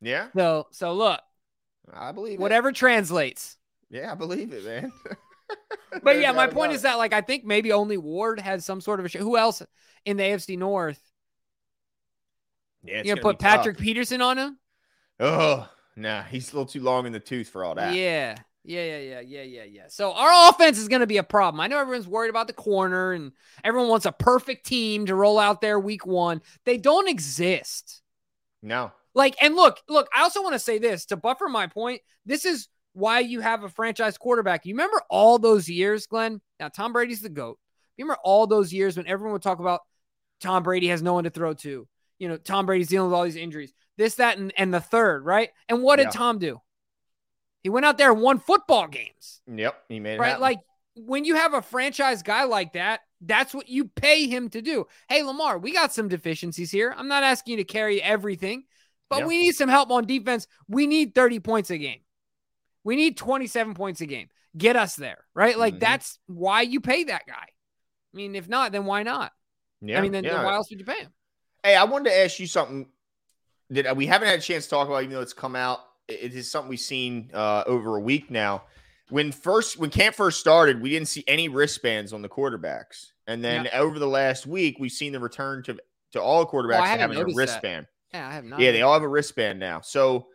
[0.00, 1.20] Yeah, So so look,
[1.92, 2.40] I believe it.
[2.40, 3.56] whatever translates.
[3.90, 4.92] Yeah, I believe it, man.
[6.04, 9.00] But yeah, my point is that like I think maybe only Ward has some sort
[9.00, 9.60] of a sh- who else
[10.04, 11.00] in the AFC North?
[12.82, 13.50] Yeah, You gonna gonna put be tough.
[13.56, 14.58] Patrick Peterson on him?
[15.18, 17.94] Oh, nah, he's a little too long in the tooth for all that.
[17.94, 18.36] Yeah.
[18.62, 19.84] Yeah, yeah, yeah, yeah, yeah, yeah.
[19.88, 21.60] So our offense is going to be a problem.
[21.60, 23.32] I know everyone's worried about the corner and
[23.64, 26.42] everyone wants a perfect team to roll out there week one.
[26.66, 28.02] They don't exist.
[28.62, 32.02] No, Like, and look, look, I also want to say this to buffer my point.
[32.26, 34.66] This is why you have a franchise quarterback.
[34.66, 36.42] You remember all those years, Glenn?
[36.60, 37.58] Now, Tom Brady's the GOAT.
[37.96, 39.80] You remember all those years when everyone would talk about
[40.42, 41.88] Tom Brady has no one to throw to?
[42.20, 45.24] You know, Tom Brady's dealing with all these injuries, this, that, and, and the third,
[45.24, 45.50] right?
[45.68, 46.10] And what did Yeah.
[46.10, 46.60] Tom do?
[47.64, 50.28] He went out there and won football games, yep, he made it right?
[50.28, 50.42] happen.
[50.42, 50.58] Like
[50.94, 54.86] when you have a franchise guy like that, That's what you pay him to do.
[55.08, 56.94] Hey, Lamar, we got some deficiencies here.
[56.96, 58.64] I'm not asking you to carry everything,
[59.10, 60.46] but we need some help on defense.
[60.68, 62.00] We need 30 points a game.
[62.82, 64.28] We need 27 points a game.
[64.56, 65.58] Get us there, right?
[65.58, 65.80] Like mm-hmm.
[65.80, 67.34] that's why you pay that guy.
[67.34, 69.32] I mean, if not, then why not?
[69.82, 70.36] Yeah, I mean, then, yeah.
[70.36, 71.12] then why else would you pay him?
[71.62, 72.86] Hey, I wanted to ask you something
[73.70, 75.80] that we haven't had a chance to talk about, even though it's come out.
[76.08, 78.64] It is something we've seen uh, over a week now.
[79.10, 83.44] When first when camp first started, we didn't see any wristbands on the quarterbacks, and
[83.44, 83.74] then yep.
[83.74, 85.76] over the last week, we've seen the return to
[86.12, 87.86] to all quarterbacks oh, having a wristband.
[88.12, 88.18] That.
[88.18, 88.60] Yeah, I have not.
[88.60, 89.80] Yeah, they all have a wristband now.
[89.80, 90.28] So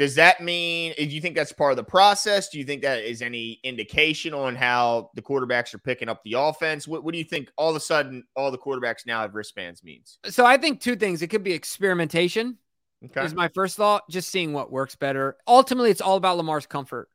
[0.00, 2.48] does that mean do you think that's part of the process?
[2.48, 6.36] Do you think that is any indication on how the quarterbacks are picking up the
[6.38, 6.88] offense?
[6.88, 9.84] What, what do you think all of a sudden all the quarterbacks now have wristbands
[9.84, 10.18] means?
[10.24, 11.20] So I think two things.
[11.20, 12.56] It could be experimentation.
[13.04, 13.26] Okay.
[13.26, 15.36] Is my first thought, just seeing what works better.
[15.46, 17.10] Ultimately, it's all about Lamar's comfort.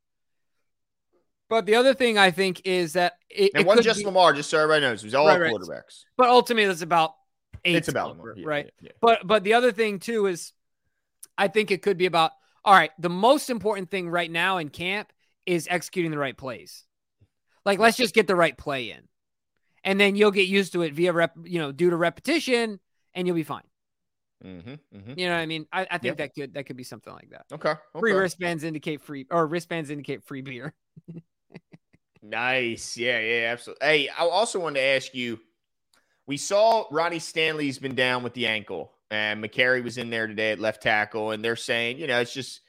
[1.49, 4.33] But the other thing I think is that it, and it wasn't just be, Lamar,
[4.33, 5.69] just so everybody knows, it was all right, quarterbacks.
[5.69, 6.05] Right.
[6.17, 7.15] But ultimately, it's about
[7.63, 7.77] eight.
[7.77, 8.65] It's about Lamar, yeah, right?
[8.79, 8.91] Yeah, yeah.
[9.01, 10.53] But but the other thing too is,
[11.35, 12.31] I think it could be about
[12.65, 15.13] all right, the most important thing right now in camp
[15.45, 16.83] is executing the right plays.
[17.63, 19.07] Like, let's just get the right play in.
[19.83, 22.79] And then you'll get used to it via rep, you know, due to repetition,
[23.13, 23.63] and you'll be fine.
[24.43, 25.13] Mm-hmm, mm-hmm.
[25.19, 25.67] You know what I mean?
[25.71, 26.17] I, I think yep.
[26.17, 27.45] that could that could be something like that.
[27.53, 27.79] Okay, okay.
[27.99, 30.73] Free wristbands indicate free or wristbands indicate free beer.
[32.23, 32.97] nice.
[32.97, 33.87] Yeah, yeah, absolutely.
[33.87, 35.39] Hey, I also wanted to ask you.
[36.27, 40.51] We saw Ronnie Stanley's been down with the ankle and Mekari was in there today
[40.51, 42.61] at left tackle, and they're saying, you know, it's just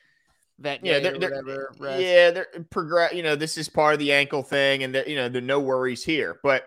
[0.61, 3.13] that yeah, they're, they're yeah, they're progress.
[3.13, 6.05] You know, this is part of the ankle thing, and you know, there no worries
[6.05, 6.39] here.
[6.43, 6.67] But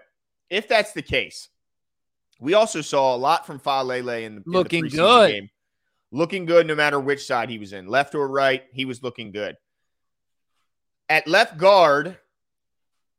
[0.50, 1.50] if that's the case,
[2.40, 5.50] we also saw a lot from Faalele in the looking in the good, game.
[6.12, 8.64] looking good no matter which side he was in, left or right.
[8.72, 9.58] He was looking good.
[11.08, 12.18] At left guard,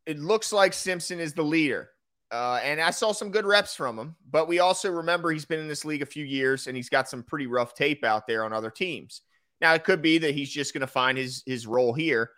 [0.07, 1.90] it looks like Simpson is the leader.
[2.31, 5.59] Uh, and I saw some good reps from him, but we also remember he's been
[5.59, 8.45] in this league a few years and he's got some pretty rough tape out there
[8.45, 9.23] on other teams.
[9.61, 12.31] Now it could be that he's just going to find his his role here,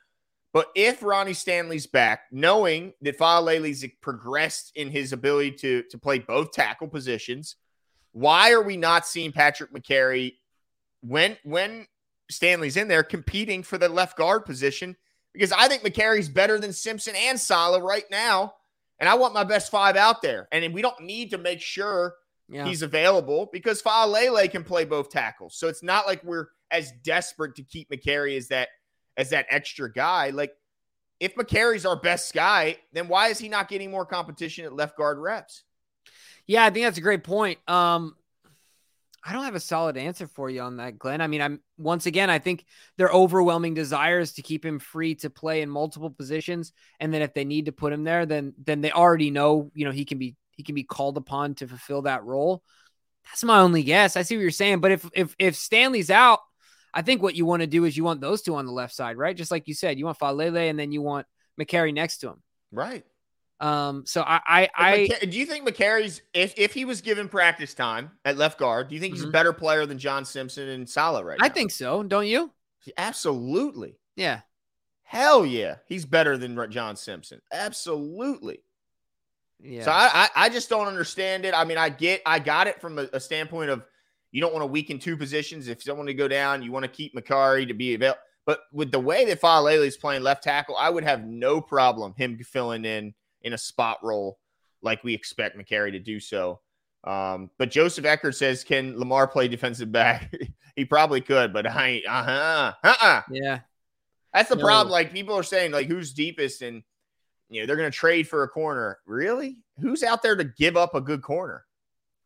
[0.52, 6.18] but if Ronnie Stanley's back, knowing that Faalele's progressed in his ability to to play
[6.18, 7.56] both tackle positions,
[8.12, 10.34] why are we not seeing Patrick Mekari
[11.00, 11.86] when when
[12.30, 14.96] Stanley's in there competing for the left guard position?
[15.32, 18.54] Because I think Mekari's better than Simpson and Saleh right now
[19.02, 20.46] and I want my best five out there.
[20.52, 22.14] And we don't need to make sure
[22.48, 22.64] yeah.
[22.64, 25.56] he's available because Faalele can play both tackles.
[25.56, 28.68] So it's not like we're as desperate to keep Mekari as that
[29.16, 30.30] as that extra guy.
[30.30, 30.52] Like
[31.18, 34.96] if Mekari's our best guy, then why is he not getting more competition at left
[34.96, 35.64] guard reps?
[36.46, 37.58] Yeah, I think that's a great point.
[37.68, 38.14] Um,
[39.24, 41.20] I don't have a solid answer for you on that, Glenn.
[41.20, 42.64] I mean, I'm once again, I think
[42.96, 47.32] their overwhelming desires to keep him free to play in multiple positions, and then if
[47.32, 50.18] they need to put him there, then then they already know, you know, he can
[50.18, 52.62] be he can be called upon to fulfill that role.
[53.26, 54.16] That's my only guess.
[54.16, 56.40] I see what you're saying, but if if if Stanley's out,
[56.92, 58.94] I think what you want to do is you want those two on the left
[58.94, 59.36] side, right?
[59.36, 61.26] Just like you said, you want Faalele and then you want
[61.60, 62.42] Mekari next to him.
[62.72, 63.04] Right.
[63.62, 67.74] Um, so I, I, I do you think Mekari's if if he was given practice
[67.74, 69.28] time at left guard, do you think he's mm-hmm.
[69.28, 71.54] a better player than John Simpson and Saleh right I now?
[71.54, 72.02] think so.
[72.02, 72.50] Don't you?
[72.96, 73.96] Absolutely.
[74.16, 74.40] Yeah.
[75.04, 77.40] Hell yeah, he's better than John Simpson.
[77.52, 78.62] Absolutely.
[79.60, 79.84] Yeah.
[79.84, 81.54] So I, I, I just don't understand it.
[81.54, 83.84] I mean, I get, I got it from a, a standpoint of
[84.32, 85.68] you don't want to weaken two positions.
[85.68, 88.20] If someone to go down, you want to keep Mekari to be available.
[88.44, 92.14] But with the way that Faalele is playing left tackle, I would have no problem
[92.16, 94.38] him filling in in a spot role
[94.82, 96.60] like we expect Mekari to do so.
[97.04, 100.32] Um, but Joseph Eckert says, can Lamar play defensive back?
[100.76, 103.22] he probably could, but I ain't, uh huh, uh uh.
[103.30, 103.60] Yeah.
[104.32, 104.64] That's the no.
[104.64, 104.92] problem.
[104.92, 106.62] Like people are saying, like, who's deepest?
[106.62, 106.82] And,
[107.48, 108.98] you know, they're going to trade for a corner.
[109.06, 109.58] Really?
[109.80, 111.64] Who's out there to give up a good corner?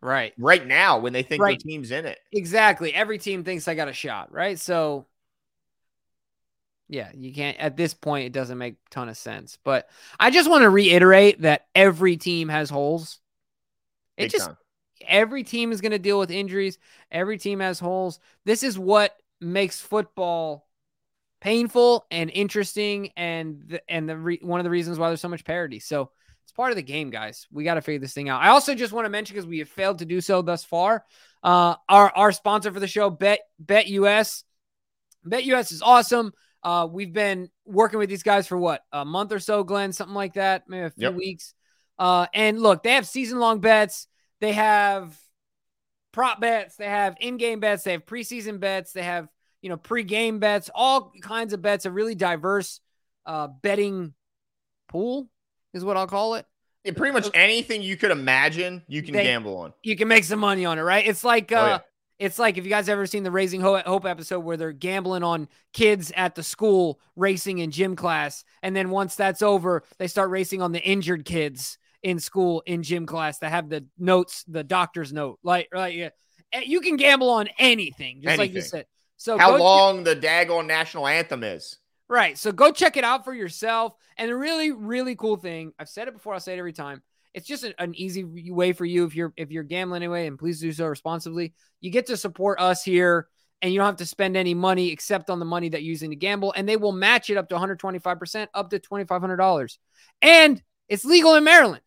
[0.01, 0.35] Right.
[0.39, 1.59] Right now when they think right.
[1.59, 2.19] the team's in it.
[2.33, 2.95] Exactly.
[2.95, 4.59] Every team thinks I got a shot, right?
[4.59, 5.07] So
[6.89, 9.59] yeah, you can't at this point it doesn't make a ton of sense.
[9.65, 13.21] But I just want to reiterate that every team has holes.
[14.17, 14.57] It Big just time.
[15.07, 16.79] every team is going to deal with injuries.
[17.11, 18.19] Every team has holes.
[18.45, 20.67] This is what makes football
[21.41, 25.29] painful and interesting and the, and the re, one of the reasons why there's so
[25.29, 25.79] much parity.
[25.81, 26.11] So
[26.45, 27.47] it's part of the game, guys.
[27.53, 28.41] We got to figure this thing out.
[28.41, 31.05] I also just want to mention because we have failed to do so thus far.
[31.43, 34.45] Uh, our our sponsor for the show, Bet BetUS.
[35.25, 36.33] Bet US is awesome.
[36.63, 40.15] Uh, we've been working with these guys for what a month or so, Glenn, something
[40.15, 41.15] like that, maybe a few yep.
[41.15, 41.55] weeks.
[41.99, 44.09] Uh, and look, they have season long bets.
[44.41, 45.17] They have
[46.13, 46.77] prop bets.
[46.77, 47.85] They have in game bets.
[47.85, 48.93] They have preseason bets.
[48.93, 49.29] They have
[49.63, 50.71] you know pre-game bets.
[50.75, 51.87] All kinds of bets.
[51.87, 52.81] A really diverse
[53.25, 54.15] uh, betting
[54.89, 55.29] pool
[55.75, 56.47] is what I'll call it.
[56.85, 59.73] Yeah, pretty much anything you could imagine, you can They- gamble on.
[59.83, 61.07] You can make some money on it, right?
[61.07, 61.79] It's like uh Oh, yeah.
[62.19, 65.49] It's like if you guys ever seen the Raising Hope episode where they're gambling on
[65.73, 70.31] kids at the school racing in gym class, and then once that's over, they start
[70.31, 74.65] racing on the injured kids in school in gym class that have the notes, the
[74.65, 75.39] doctor's note.
[75.43, 76.11] Like, like yeah,
[76.53, 78.87] Eh, you can gamble on anything, just like you said.
[79.17, 81.79] So How long the daggone national anthem is.
[82.09, 82.39] Right.
[82.39, 83.95] So go check it out for yourself.
[84.17, 85.73] And a really, really cool thing.
[85.79, 86.35] I've said it before.
[86.35, 87.03] I'll say it every time.
[87.37, 90.59] It's just an, easy way for you if you're if you're gambling anyway, and please
[90.59, 91.53] do so responsibly.
[91.81, 93.29] You get to support us here,
[93.63, 96.11] and you don't have to spend any money except on the money that you're using
[96.11, 99.21] to gamble, and they will match it up to 125 percent, up to twenty five
[99.21, 99.79] hundred dollars,
[100.23, 101.83] and it's legal in Maryland.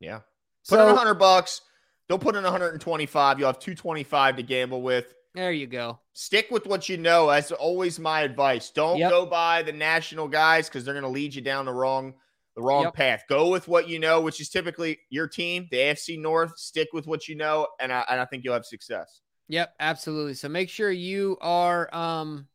[0.00, 0.20] Yeah.
[0.68, 1.60] Put in 100 bucks.
[2.08, 3.38] Don't put in 125.
[3.38, 5.12] You'll have 225 to gamble with.
[5.34, 5.98] there you go.
[6.12, 7.26] Stick with what you know.
[7.28, 8.70] That's always my advice.
[8.70, 9.10] Don't Yep.
[9.10, 12.14] go by the national guys because they're going to lead you down the wrong
[12.56, 12.94] the wrong Yep.
[12.94, 13.24] path.
[13.28, 16.58] Go with what you know, which is typically your team, the AFC North.
[16.58, 19.20] Stick with what you know, and I, and I think you'll have success.
[19.48, 20.34] Yep, absolutely.
[20.34, 22.48] So make sure you are um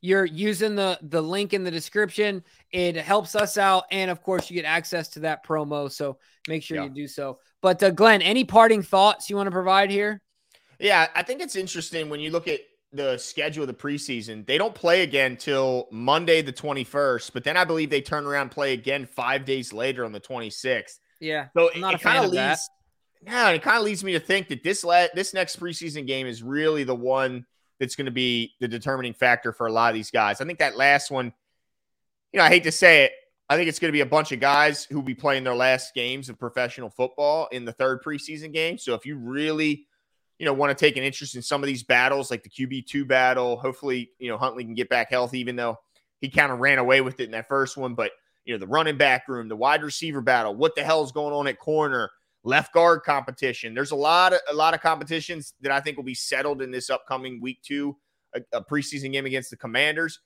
[0.00, 2.44] you're using the the link in the description.
[2.70, 5.90] It helps us out and of course you get access to that promo.
[5.90, 6.84] So make sure Yeah.
[6.84, 7.38] you do so.
[7.62, 10.20] But uh, Glenn, any parting thoughts you want to provide here?
[10.78, 12.60] Yeah, I think it's interesting when you look at
[12.92, 14.46] the schedule of the preseason.
[14.46, 18.42] They don't play again till Monday the 21st, but then I believe they turn around
[18.42, 20.98] and play again 5 days later on the 26th.
[21.20, 21.48] Yeah.
[21.56, 22.50] So I'm it, a kind of that.
[22.50, 22.70] leads
[23.26, 26.26] Yeah, it kind of leads me to think that this la- this next preseason game
[26.26, 27.44] is really the one
[27.78, 30.40] that's going to be the determining factor for a lot of these guys.
[30.40, 31.32] I think that last one,
[32.32, 33.12] you know, I hate to say it,
[33.48, 35.54] I think it's going to be a bunch of guys who will be playing their
[35.54, 38.78] last games of professional football in the third preseason game.
[38.78, 39.86] So if you really,
[40.38, 42.86] you know, want to take an interest in some of these battles, like the QB
[42.86, 45.78] two battle, hopefully, you know, Huntley can get back healthy, even though
[46.20, 47.94] he kind of ran away with it in that first one.
[47.94, 48.12] But
[48.44, 51.34] you know, the running back room, the wide receiver battle, what the hell is going
[51.34, 52.10] on at corner,
[52.44, 53.74] left guard competition.
[53.74, 56.70] There's a lot of a lot of competitions that I think will be settled in
[56.70, 57.96] this upcoming week two,
[58.34, 60.20] a, a preseason game against the Commanders.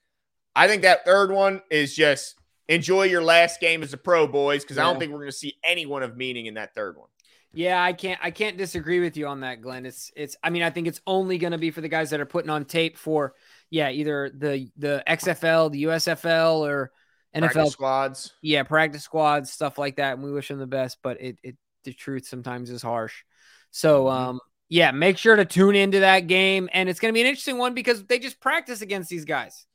[0.55, 2.37] I think that third one is just
[2.69, 5.37] enjoy your last game as a pro, boys, because I don't think we're going to
[5.37, 7.09] see anyone of meaning in that third one.
[7.53, 9.85] Yeah, I can't I can't disagree with you on that, Glenn.
[9.85, 12.27] It's it's I mean, I think it's only gonna be for the guys that are
[12.27, 13.35] putting on tape for
[13.71, 16.93] yeah, either the the XFL, the USFL, or
[17.35, 18.33] NFL Practice squads.
[18.43, 20.15] yeah, practice squads, stuff like that.
[20.15, 23.23] And we wish them the best, but it, it the truth sometimes is harsh.
[23.71, 24.11] So Mhm.
[24.11, 26.69] um yeah, make sure to tune into that game.
[26.73, 29.67] And it's gonna be an interesting one because they just practice against these guys.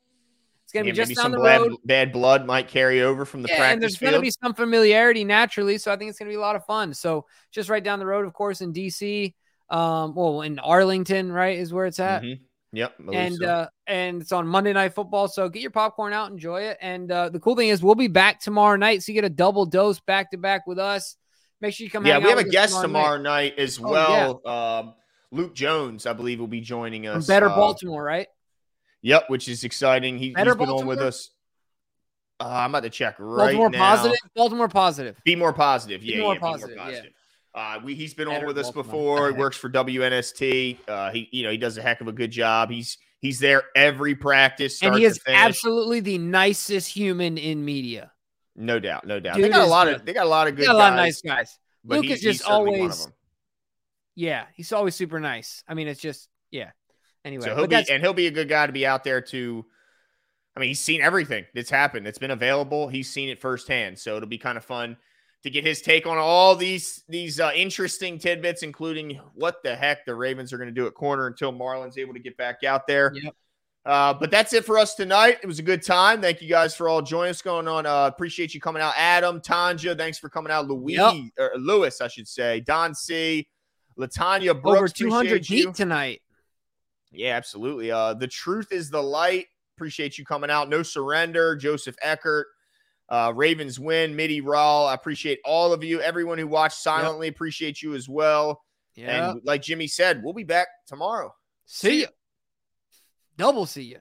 [0.68, 1.78] It's gonna Yeah, be just down some the bad, road.
[1.86, 3.65] bad blood might carry over from the practice.
[3.65, 5.78] Yeah, and there's gonna be some familiarity naturally.
[5.78, 6.93] So I think it's gonna be a lot of fun.
[6.93, 9.34] So just right down the road, of course, in DC.
[9.70, 12.22] Um, well, in Arlington, right, is where it's at.
[12.24, 12.41] Mhm.
[12.74, 12.95] Yep.
[13.13, 13.47] And so.
[13.47, 15.30] uh and it's on Monday Night Football.
[15.30, 16.78] So get your popcorn out, enjoy it.
[16.82, 19.34] And uh the cool thing is we'll be back tomorrow night, so you get a
[19.34, 21.15] double dose back to back with us.
[21.61, 22.05] Make sure you come.
[22.05, 24.41] yeah, we have a guest tomorrow night, as Oh, well.
[24.45, 24.93] Um,
[25.32, 27.28] Luke Jones, I believe, will be joining From us.
[27.28, 28.28] Better uh, Baltimore, right?
[29.01, 30.17] Yep, which is exciting.
[30.17, 31.29] He, has been on with us.
[32.39, 33.77] Uh, I'm about to check right Baltimore now.
[33.95, 34.17] positive.
[34.35, 35.17] Baltimore positive.
[35.23, 36.01] Be more positive.
[36.01, 37.13] Be Yeah, more yeah, positive, Be more positive.
[37.55, 38.83] Uh, we, he's been on Better with us Baltimore.
[38.83, 39.31] before.
[39.31, 40.77] He works for WNST.
[40.87, 42.69] Uh, he, you know, he does a heck of a good job.
[42.69, 48.11] He's he's there every practice, And he is absolutely the nicest human in media.
[48.55, 49.35] no doubt, no doubt.
[49.37, 49.95] Dude they got a lot good.
[49.95, 51.59] of they got a lot of good a lot of guys, nice guys.
[51.83, 53.07] Luke is just certainly one of always-
[54.13, 55.63] Yeah, he's always super nice.
[55.67, 56.71] I mean, it's just yeah.
[57.28, 59.65] Anyway, So he'll be and he'll be a good guy to be out there to.
[60.55, 62.07] I mean, he's seen everything that's happened.
[62.07, 62.88] It's been available.
[62.88, 63.99] He's seen it firsthand.
[63.99, 64.97] So it'll be kind of fun
[65.43, 70.05] to get his take on all these these uh, interesting tidbits, including what the heck
[70.05, 72.88] the Ravens are going to do at corner until Marlon's able to get back out
[72.88, 73.11] there.
[73.13, 73.36] Yep.
[73.86, 75.38] Uh, but that's it for us tonight.
[75.43, 76.21] It was a good time.
[76.21, 77.86] Thank you guys for all joining us going on.
[77.86, 79.97] Uh, appreciate you coming out, Adam, Tanja.
[79.97, 81.13] Thanks for coming out, Louis Yep.
[81.38, 82.59] or Lewis, I should say.
[82.59, 83.47] Don C,
[83.97, 84.78] Latanya Brooks.
[84.78, 86.21] over 200 appreciate deep tonight.
[87.12, 87.91] Yeah, absolutely.
[87.91, 89.45] Uh, the truth is the light.
[89.78, 90.70] Appreciate you coming out.
[90.70, 91.55] No surrender.
[91.55, 92.45] Joseph Eckert.
[93.10, 94.16] Uh, Ravens win.
[94.16, 94.88] Mitty Rawl.
[94.89, 96.01] I appreciate all of you.
[96.01, 97.28] Everyone who watched silently.
[97.28, 98.62] Appreciate you as well.
[98.95, 99.32] Yeah.
[99.32, 101.34] And like Jimmy said, we'll be back tomorrow.
[101.66, 102.08] see ya.
[103.38, 103.99] Double see ya.